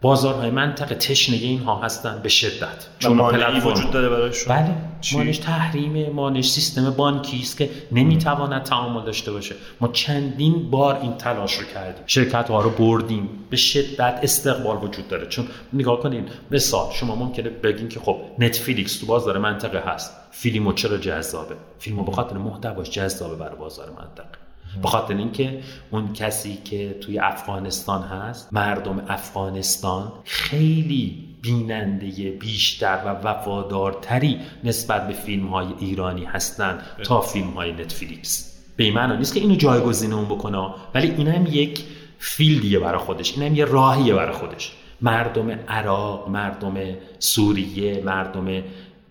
[0.06, 2.88] بازارهای منطقه تشنه اینها هستن به شدت.
[3.00, 4.76] چون پلتفرم وجود داره براش بله.
[5.14, 9.56] مانش تحریم مانش سیستم بانکی است که نمی‌تواند تعامل داشته باشه.
[9.82, 12.04] ما چندین بار این تلاش رو کردیم.
[12.08, 13.30] شرکت ها رو بردیم.
[13.50, 15.28] به شدت استقبال وجود داره.
[15.28, 20.12] چون نگاه کنین مثال شما ممکنه بگین که خب نتفلیکس تو بازار منطقه هست.
[20.32, 24.45] فیلمو چرا جذابه؟ فیلمو به خاطر محتواش جذابه برای بازار منطقه.
[24.82, 25.60] به خاطر اینکه
[25.92, 35.14] اون کسی که توی افغانستان هست مردم افغانستان خیلی بیننده بیشتر و وفادارتری نسبت به
[35.14, 38.56] فیلم های ایرانی هستند تا فیلم های نتفلیکس.
[38.76, 41.84] به این معنا نیست که اینو جایگزین اون بکنه ولی این هم یک
[42.20, 44.72] فیلدیه برای خودش این هم یه راهیه برای خودش.
[45.02, 46.74] مردم عراق مردم
[47.20, 48.64] سوریه مردم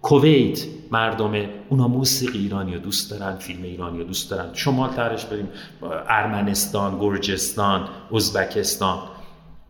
[0.05, 1.33] کویت مردم
[1.69, 4.55] اونا موسیقی ایرانی رو دوست دارن فیلم ایرانی رو دوست دارن.
[4.55, 5.49] شمال ترش بریم
[6.09, 8.99] ارمنستان گرجستان ازبکستان.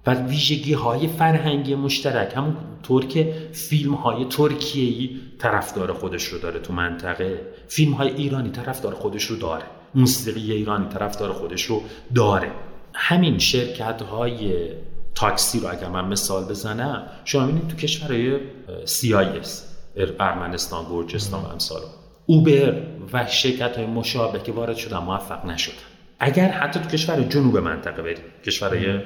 [0.06, 2.32] و ویژگی های فرهنگی مشترک.
[2.36, 7.40] همون طور که فیلم های ترکیه‌ای طرفدار خودش رو داره تو منطقه.
[7.68, 9.64] فیلم های ایرانی طرفدار خودش رو داره.
[9.94, 11.82] موسیقی ایرانی طرفدار خودش رو
[12.14, 12.50] داره.
[12.94, 14.68] همین شرکت های
[15.14, 18.38] تاکسی رو اگر من مثال بزنم شما می‌بینید تو کشورهای
[18.86, 19.73] CIS
[20.20, 21.80] ارمنستان گرجستان و امثال
[22.26, 22.82] اوبر
[23.12, 24.98] و شرکت های مشابه که وارد شدن.
[24.98, 25.74] موفق نشدن
[26.20, 29.00] اگر حتی تو کشور جنوب منطقه برید کشورهای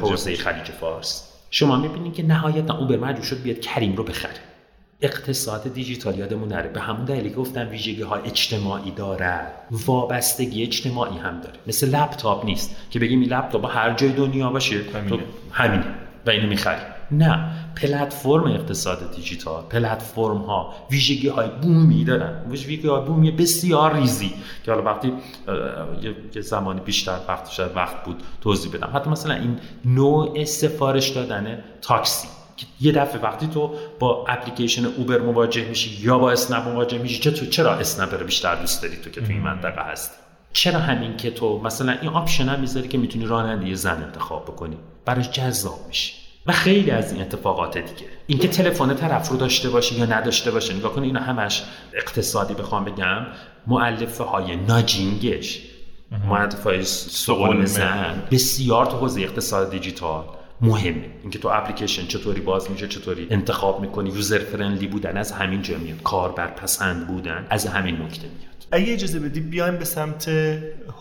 [0.00, 1.30] حوزه خلیج فارس.
[1.50, 4.34] شما می‌بینید که نهایتا اوبر مجبور شد بیاد کریم رو بخره.
[5.00, 6.68] اقتصاد دیجیتال یادمون نره.
[6.68, 9.40] به همون دلیلی گفتم ویژگی ها اجتماعی داره.
[9.70, 11.54] وابستگی اجتماعی هم داره.
[11.66, 12.76] مثل لپتاپ نیست.
[12.90, 15.22] که بگیم این لپتاپ هر جای دنیا باشه همینه,
[15.52, 15.84] همینه.
[16.26, 16.80] و اینو می‌خری.
[17.10, 22.50] نه پلتفرم اقتصاد دیجیتال پلتفرم ها ویژگی های بومی دارن.
[22.50, 24.32] ویژگی های بومی بسیار ریزی
[24.64, 25.12] که حالا وقتی
[26.34, 28.90] یه زمانی بیشتر وقت شاید وقت بود توضیح بدم.
[28.94, 35.18] حتی مثلا این نوع سفارش دادن تاکسی که یه دفعه وقتی تو با اپلیکیشن Uber
[35.18, 39.10] مواجه میشی یا با اسنپ مواجه میشی چرا چرا اسنپ رو بیشتر دوست داری تو
[39.10, 40.10] که تو این منطقه هست
[40.52, 44.76] چرا همین که تو مثلا این option هم می‌ذاری که می‌تونی راننده زن انتخاب بکنی؟
[45.04, 46.23] براش جذاب میشی.
[46.46, 48.10] و خیلی از این اتفاقات دیگه.
[48.26, 51.62] اینکه تلفن طرف رو داشته باشه یا نداشته باشه نگاه کن اینا همش
[51.94, 53.26] اقتصادی بخوام بگم
[53.66, 55.62] معلفه های ناجینگش
[56.28, 58.22] معلفه های سقون زن.
[58.30, 60.24] بسیار تو حوزه اقتصاد دیجیتال
[60.60, 61.10] مهمه.
[61.22, 65.78] اینکه تو اپلیکیشن چطوری باز میشه چطوری انتخاب می‌کنی یوزر فرندلی بودن از همین جا
[65.78, 66.02] میاد.
[66.02, 68.53] کاربر پسند بودن از همین نکته میاد.
[68.72, 70.30] اگه اجازه بدی بیایم به سمت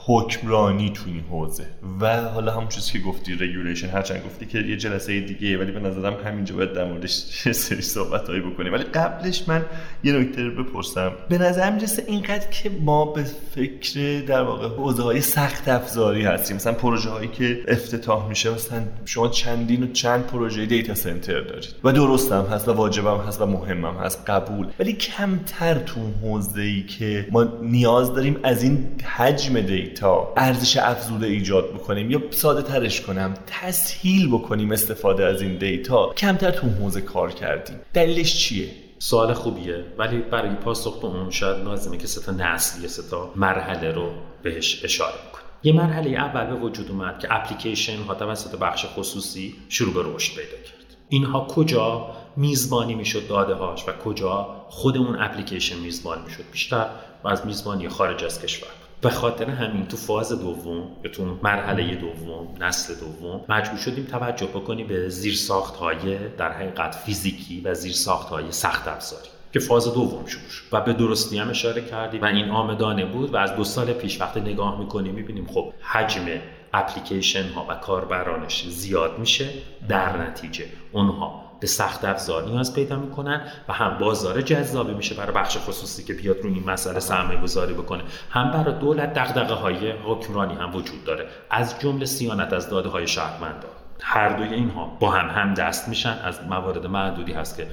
[0.05, 1.65] حکمرانی تو این حوزه.
[1.99, 5.79] و حالا همون چیزی که گفتی regulation هرچند گفتی که یه جلسه دیگه ولی به
[5.79, 7.11] نظرم همینجا باید در موردش
[7.51, 8.73] سری صحبت هایی بکنیم.
[8.73, 9.65] ولی قبلش من
[10.03, 11.11] یه نکته رو بپرسم.
[11.29, 13.23] به نظر می‌رسه اینقدر که ما به
[13.55, 16.55] فکر در واقع حوزه های سخت افزاری هستیم.
[16.55, 21.75] مثلا پروژه هایی که افتتاح میشه مثلا شما چندین و چند پروژه data center دارید.
[21.83, 24.29] و درست هم هست و واجب هم هست و مهم هم هست.
[24.29, 24.67] قبول.
[24.79, 31.27] ولی کمتر تو حوزه ای که ما نیاز داریم از این حجم دیتا ارزش افزوده
[31.27, 36.13] ایجاد بکنیم یا ساده ترش کنم تسهیل بکنیم استفاده از این دیتا.
[36.13, 37.79] کمتر تو حوزه کار کردیم.
[37.93, 42.87] دلیلش چیه؟ سوال خوبیه ولی برای پاسخ به اون شاید لازمه که سه تا نسل
[42.87, 44.11] سه تا مرحله رو
[44.43, 45.45] بهش اشاره بکنیم.
[45.63, 50.35] یه مرحله اول به وجود اومد که اپلیکیشن ها توسط بخش خصوصی شروع به رشد
[50.35, 50.97] پیدا کرد.
[51.09, 56.85] اینها کجا میزبانی می‌شد داده هاش و کجا خود اون اپلیکیشن میزبانی می‌شد بیشتر؟
[57.23, 58.69] و از میزبانی خارج از کشور.
[59.01, 64.45] به خاطر همین تو فاز دوم یا تو مرحله دوم نسل دوم مجبور شدیم توجه
[64.45, 65.39] بکنیم به زیر
[65.79, 67.93] های در حقیقت فیزیکی و زیر
[68.29, 70.63] های سخت افزاری که فاز دوم شروع شد.
[70.71, 74.21] و به درستی هم اشاره کردیم و این آمدانه بود و از دو سال پیش
[74.21, 76.25] وقتی نگاه می‌کنیم می‌بینیم خب حجم
[76.73, 79.49] اپلیکیشن ها و کاربرانش زیاد میشه
[79.89, 85.31] در نتیجه اونها به سخت افزار نیاز پیدا می‌کنن و هم بازار جذابی میشه برای
[85.35, 88.03] بخش خصوصی که بیاد روی این مسئله سرمایه گذاری بکنه.
[88.29, 91.27] هم برای دولت دغدغه های حکمرانی هم وجود داره.
[91.49, 93.71] از جمله سیانت از داده های شهروندان.
[94.01, 96.17] هر دوی اینها با هم هم دست میشن.
[96.23, 97.67] از موارد معدودی هست که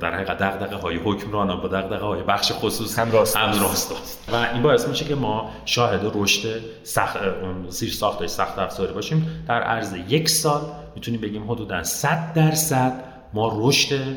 [0.00, 3.92] در حقیقت دغدغه های حکمرانان با دغدغه های بخش خصوص هم راست, هم راست
[4.32, 7.18] و این باعث میشه که ما شاهد رشد سخت
[7.68, 9.44] زیر ساخت سخت افزاری باشیم.
[9.48, 10.60] در عرض یک سال
[10.94, 14.16] می‌تونیم بگیم حدودا 100 درصد ما رشد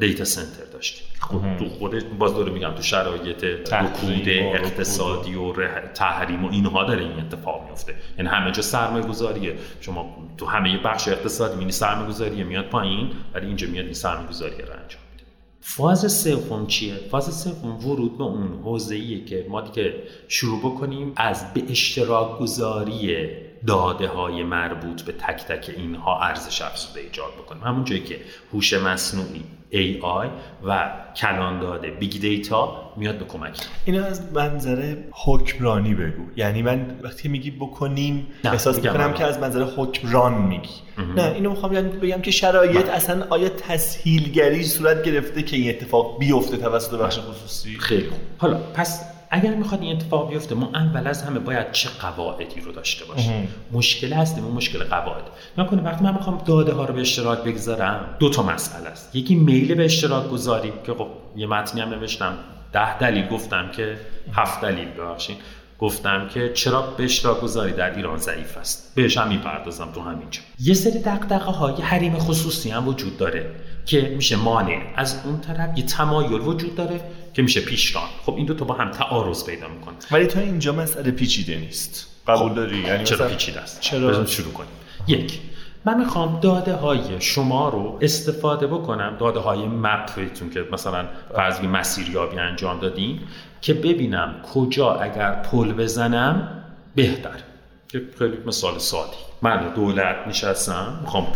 [0.00, 5.52] دیتا سنتر داشتیم خب تو خودش باز داره میگم تو شرایط رکود اقتصادی و
[5.94, 7.94] تحریم و اینها داره این اتفاق میفته.
[8.18, 13.10] یعنی همه جا سرمایه گذاریه شما تو همه بخش اقتصادی مینی سرمایه گذاریه میاد پایین
[13.34, 15.24] ولی اینجا میاد این سرمایه گذاری رو انجام میده.
[15.60, 19.94] فاز سوم چیه؟ فاز سوم ورود به اون حوزه‌ایه که ما دیگه
[20.28, 23.28] شروع بکنیم از به اشتراک گذاری
[23.66, 27.62] داده های مربوط به تک تک اینها ارزش افزوده ایجاد بکنیم.
[27.62, 28.20] همون جایی که
[28.52, 30.26] هوش مصنوعی AI
[30.66, 33.60] و کلان داده big data میاد به کمک.
[33.84, 36.22] اینو از منظر حکمرانی بگو.
[36.36, 40.68] یعنی من وقتی میگی بکنیم احساس می‌کنم که از منظر حکمران میگی.
[41.16, 46.18] نه اینو می‌خوام یعنی بگم که شرایط اصلا آیا تسهیلگری صورت گرفته که این اتفاق
[46.18, 48.06] بیفته توسط بخش خصوصی؟ خیلی
[48.38, 52.72] حالا پس اگر می‌خواد این اتفاق بیفته ما اول از همه باید چه قواعدی رو
[52.72, 55.24] داشته باشیم؟ مشکل هستیم اون مشکل قواعد؟
[55.58, 59.16] نکنه وقتی من می‌خوام داده ها رو به اشتراک بگذارم دو تا مسئله است.
[59.16, 62.34] یکی میل به اشتراک گذاری که خب یه متنی هم نوشتم
[62.72, 63.96] ده دلیل گفتم که
[64.32, 65.36] هفت دلیل ببخشید.
[65.78, 70.40] گفتم که چرا به اشتراک گذاری در ایران ضعیف است؟ بهش هم می‌پردازم تو همینجا
[70.60, 73.50] یه سری دقدقه های حریم خصوصی هم وجود داره.
[73.86, 74.82] که میشه مانع.
[74.96, 77.00] از اون طرف یه تمایل وجود داره
[77.34, 80.72] که میشه پیشران خب این دو تا با هم تعارض پیدا می‌کنه ولی تا اینجا
[80.72, 82.06] مسئله پیچیده نیست.
[82.28, 84.70] قبول خب، داری؟ یعنی چرا پیچیده است؟ چرا؟ شروع کنیم.
[85.06, 85.40] یک
[85.84, 89.16] من می‌خوام داده های شما رو استفاده بکنم.
[89.20, 93.20] داده های map تون که مثلا فرض مسیریابی انجام دادیم
[93.60, 96.62] که ببینم کجا اگر پل بزنم
[96.94, 97.40] بهتر.
[97.88, 101.26] که خیلی مثال ساده‌ای من دولت نشستم می‌خوام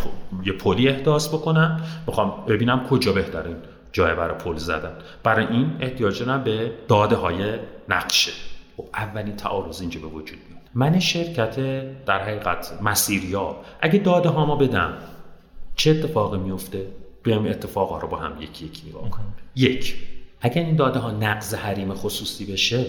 [0.44, 1.80] یه پلی احداث بکنم.
[2.06, 3.56] می‌خوام ببینم کجا بهترین
[3.92, 4.92] جای برای پل زدن.
[5.22, 8.32] برای این احتیاج دارم به داده های نقشه.
[8.78, 10.60] و خب، اولین تعارض اینجا به وجود میاد.
[10.74, 11.56] من شرکت
[12.04, 13.56] در حقیقت مسیریا.
[13.80, 14.92] اگه داده ها ما بدم
[15.76, 16.86] چه اتفاقی میفته
[17.22, 19.96] بیام اتفاقا رو با هم یکی یکی نگاه کنیم یک
[20.40, 22.86] اگر این داده ها نقض حریم خصوصی بشه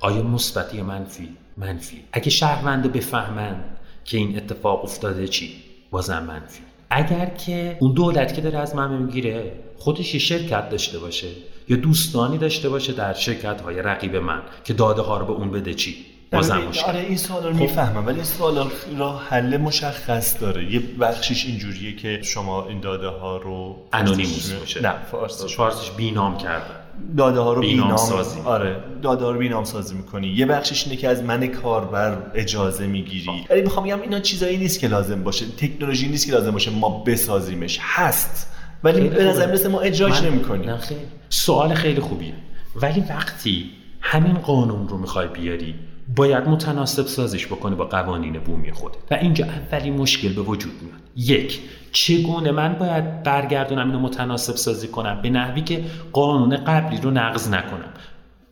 [0.00, 2.04] آیا مثبت یا منفی؟ منفی.
[2.12, 3.64] اگه شهرونده بفهمن
[4.04, 5.52] که این اتفاق افتاده چی؟
[5.90, 6.60] بازم منفی.
[6.90, 11.28] اگر که اون دولت که داره از من می‌گیره خودش یه شرکت داشته باشه
[11.68, 15.50] یا دوستانی داشته باشه در شرکت های رقیب من که داده ها رو به اون
[15.50, 15.96] بده چی؟
[16.32, 17.58] بازم مشکل آره این سوال رو خب.
[17.58, 20.72] می‌فهمم ولی این سوال را حل مشخص داره.
[20.74, 25.56] یه بخشیش اینجوریه که شما این داده ها رو انونیموس باشه نه فارسیش.
[25.56, 26.83] فارسیش بینام کردن
[27.16, 30.28] داده ها رو بینام, سازی آره داده ها رو بینام سازی می‌کنی.
[30.28, 33.46] یه بخشش اینه که از من کاربر اجازه می‌گیری.
[33.50, 35.46] ولی می‌خوام بگم اینا چیزایی نیست که لازم باشه.
[35.46, 37.78] تکنولوژی نیست که لازم باشه ما بسازیمش.
[37.82, 38.50] هست.
[38.84, 40.70] ولی به نظر می‌رسه ما اجراش نمی‌کنیم.
[40.70, 41.00] نه خیلی.
[41.28, 42.34] سوال خیلی خوبیه.
[42.76, 43.70] ولی وقتی
[44.00, 45.74] همین قانون رو می‌خوای بیاری
[46.16, 51.00] باید متناسب سازش بکنه با قوانین بومی خود و اینجا اولین مشکل به وجود میاد.
[51.16, 51.60] یک
[51.92, 57.48] چگونه من باید برگردونم اینو متناسب سازی کنم به نحوی که قانون قبلی رو نقض
[57.48, 57.92] نکنم.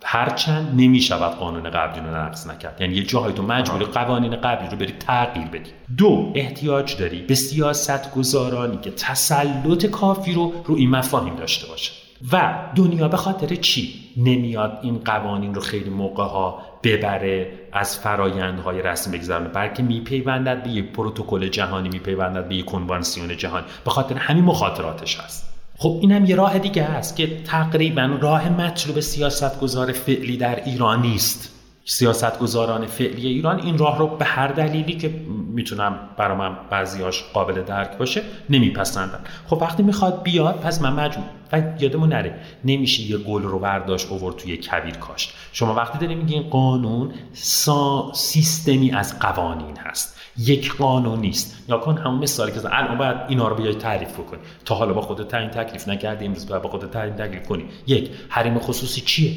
[0.04, 2.80] هرچند نمی شود قانون قبلی رو نقض نکرد.
[2.80, 5.70] یعنی یه جاهای تو مجبور قوانین قبلی رو بری تغییر بدی.
[5.98, 11.92] دو احتیاج داری به سیاست گذارانی که تسلط کافی رو رو این مفاهیم داشته باشه.
[12.32, 18.82] و دنیا به خاطر چی نمیاد این قوانین رو خیلی موقع ها ببره از فرایندهای
[18.82, 23.66] رسمی بگذارن بلکه میپیوندد به یک پروتکل جهانی میپیوندد به یک کنوانسیون جهانی.
[23.84, 25.52] به خاطر همین مخاطراتش هست.
[25.76, 31.52] خب اینم یه راه دیگه است که تقریبا راه مطلوب سیاستگزار فعلی در ایران نیست.
[31.84, 35.14] سیاستگزاران فعلی ایران این راه رو به هر دلیلی که
[35.52, 41.26] می‌تونم برای من بعضیاش قابل درک باشه نمیپسندن خب وقتی می‌خواد بیاد پس من مجموع
[41.52, 42.34] و یادمون نره
[42.64, 45.34] نمیشه یه گل رو برداشت اوورد توی کبیر کاشت.
[45.52, 50.20] شما وقتی داری میگین قانون سا سیستمی از قوانین هست.
[50.38, 51.64] یک قانون نیست.
[51.68, 55.00] یا کن همون مثالی که الان باید اینا رو بیای تعریف کنی تا حالا با
[55.00, 57.64] خودت تعیین تکلیف نکردی امروز باید با خودت تعیین تکلیف کنی.
[57.86, 59.32] یک حریم خصوصی چیه؟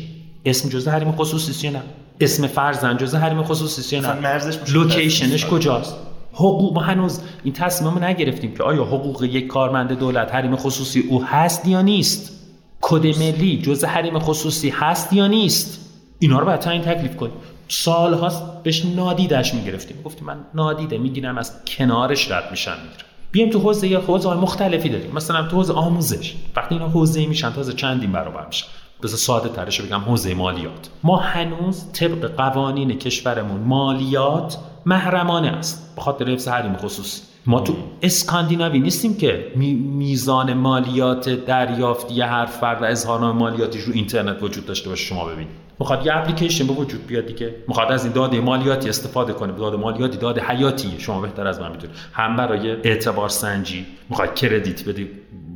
[0.46, 1.82] اسم جزء حریم خصوصی نه؟
[2.20, 4.42] اسم فرزند جزء حریم خصوصی نه؟
[4.74, 5.96] لوکیشنش کجاست؟
[6.34, 11.24] حقوق ما هنوز این تصمیم نگرفتیم که آیا حقوق یک کارمند دولت حریم خصوصی او
[11.24, 12.32] هست یا نیست؟
[12.82, 15.80] کد ملی جزء حریم خصوصی هست یا نیست؟
[16.20, 17.34] اینا رو باید تعیین تکلیف کنیم.
[17.68, 20.02] سال هاست بهش نادیدش می‌گرفتیم.
[20.04, 23.06] گفتیم من نادیده می‌گیرم از کنارش رد میشن می‌گیرم.
[23.32, 25.12] بیایم تو حوزه یا حوزه مختلفی داریم.
[25.12, 26.34] مثلا تو حوزه آموزش.
[26.56, 28.68] وقتی اینا حوزه میشن تازه چندین برابر میشن.
[29.06, 30.90] بذار ساده ترش بگم حوزه مالیات.
[31.04, 35.96] ما هنوز طبق قوانین کشورمون مالیات محرمانه است.
[35.96, 39.52] به خاطر حفظ حریم خصوصی ما تو اسکاندیناوی نیستیم که
[39.98, 45.56] میزان مالیات دریافتی هر فرد و اظهارنامه مالیاتیش رو اینترنت وجود داشته باشه شما ببینید.
[45.80, 47.56] می‌خواد یه اپلیکیشن به وجود بیاد دیگه.
[47.68, 49.54] می‌خواد از این داده مالیاتی استفاده کنه.
[49.54, 51.00] داده مالیاتی داده حیاتیه.
[51.00, 55.10] شما بهتر از من می‌دونید هم برای اعتبار سنجی می‌خواد کردیت بدی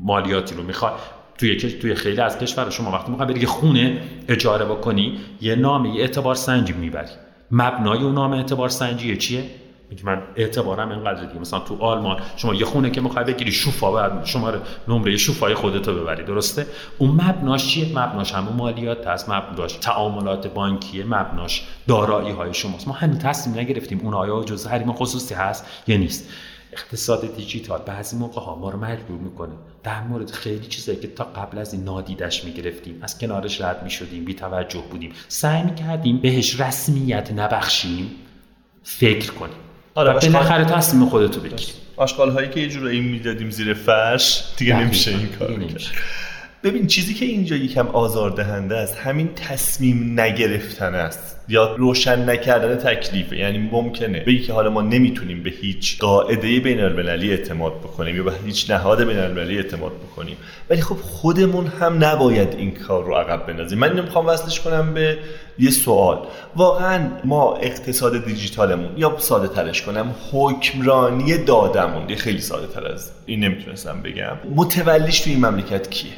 [0.03, 0.63] مالیاتی رو.
[0.63, 0.93] می‌خواد
[1.39, 6.01] توی توی خیلی از کشور شما وقتی می‌خوای بری خونه اجاره بکنی یه نامه یه
[6.01, 7.09] اعتبار سنجی می‌بری.
[7.51, 9.43] مبنای اون نامه اعتبار سنجی چیه؟
[9.89, 11.39] میگه من اعتبارم اینقدر دیگه.
[11.39, 14.51] مثلا تو آلمان شما یه خونه که می‌خوای بگیری شوفا بعد شما
[14.87, 16.65] نمره شوفای خودتو ببری درسته؟
[16.97, 22.87] اون مبناش چیه؟ مبناش همون مالیات هست مبناش تعاملات بانکیه مبناش دارایی های شماست.
[22.87, 26.29] ما همین تصمیم نگرفتیم اون آیا جزء حریم خصوصی هست یا نیست.
[26.73, 29.53] اقتصاد دیجیتال بعضی موقع ها ما رو مجبور می‌کنه.
[29.83, 34.25] در مورد خیلی چیزایی که تا قبل از این نادیدش می‌گرفتیم از کنارش رد می‌شدیم
[34.25, 38.11] بی توجه بودیم سعی می‌کردیم بهش رسمیت نبخشیم
[38.83, 39.55] فکر کنیم.
[39.95, 41.67] آره بالاخره تصمیم خودتو بگیر
[41.97, 45.51] آشغال هایی که یه جورایی می‌دادیم زیر فرش دیگه نمیشه این کار
[46.63, 53.37] ببین چیزی که اینجا یکم آزاردهنده است همین تصمیم نگرفتن است یا روشن نکردن تکلیفه.
[53.37, 58.23] یعنی ممکنه بگی که حالا ما نمی‌تونیم به هیچ قاعده بین المللی اعتماد بکنیم یا
[58.23, 60.37] به هیچ نهاد بین المللی اعتماد بکنیم.
[60.69, 63.79] ولی خب خودمون هم نباید این کار رو عقب بندازیم.
[63.79, 65.17] من نمی‌خوام وصلش کنم به
[65.59, 66.27] یه سوال.
[66.55, 73.11] واقعا ما اقتصاد دیجیتالمون یا ساده ترش کنم حکمرانی دادمون یه خیلی ساده تر از
[73.25, 76.11] این نمی‌تونستم بگم متولیش تو این مملکت کیه؟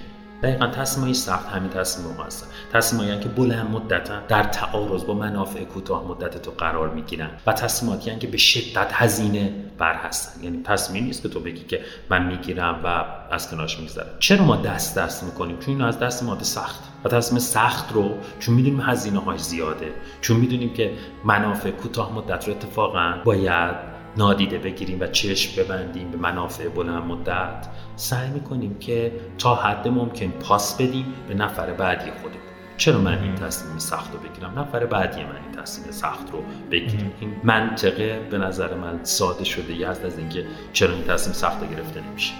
[0.43, 2.47] دقیقا تصمیمایی سخت همین تصمیم ما هستن.
[2.73, 8.15] تصمیمایی که بلند مدتا در تعارض با منافع کوتاه مدت تو قرار می‌گیرن و تصمیماتی
[8.15, 10.43] که به شدت هزینه بر هستن.
[10.43, 14.07] یعنی تصمیم نیست که تو بگی که من می‌گیرم و از کنارش میگذرم.
[14.19, 16.79] چرا ما دست دست می‌کنیم؟ چون این از دست ما سخت.
[17.03, 20.91] و تصمیم سخت رو چون می‌دونیم هزینه های زیاده چون می‌دونیم که
[21.23, 27.67] منافع کوتاه مدت رو اتفاقا باید نادیده بگیریم و چشم ببندیم به منافع بلند مدت
[27.95, 32.41] سعی می‌کنیم که تا حد ممکن پاس بدیم به نفر بعدی خودمون.
[32.77, 37.11] چرا من این تصمیم سخت رو بگیرم؟ نفر بعدی من این تصمیم سخت رو بگیرم.
[37.19, 42.01] این منطقه به نظر من ساده شده یه از اینکه چرا این تصمیم سخت گرفته
[42.01, 42.33] نمیشه.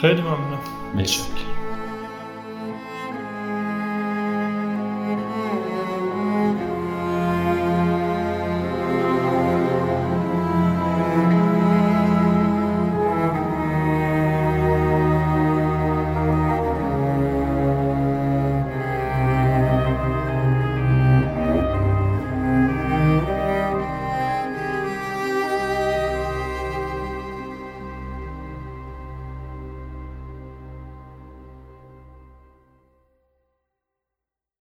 [0.00, 0.60] خیلی ممنونم
[0.94, 1.22] مرسی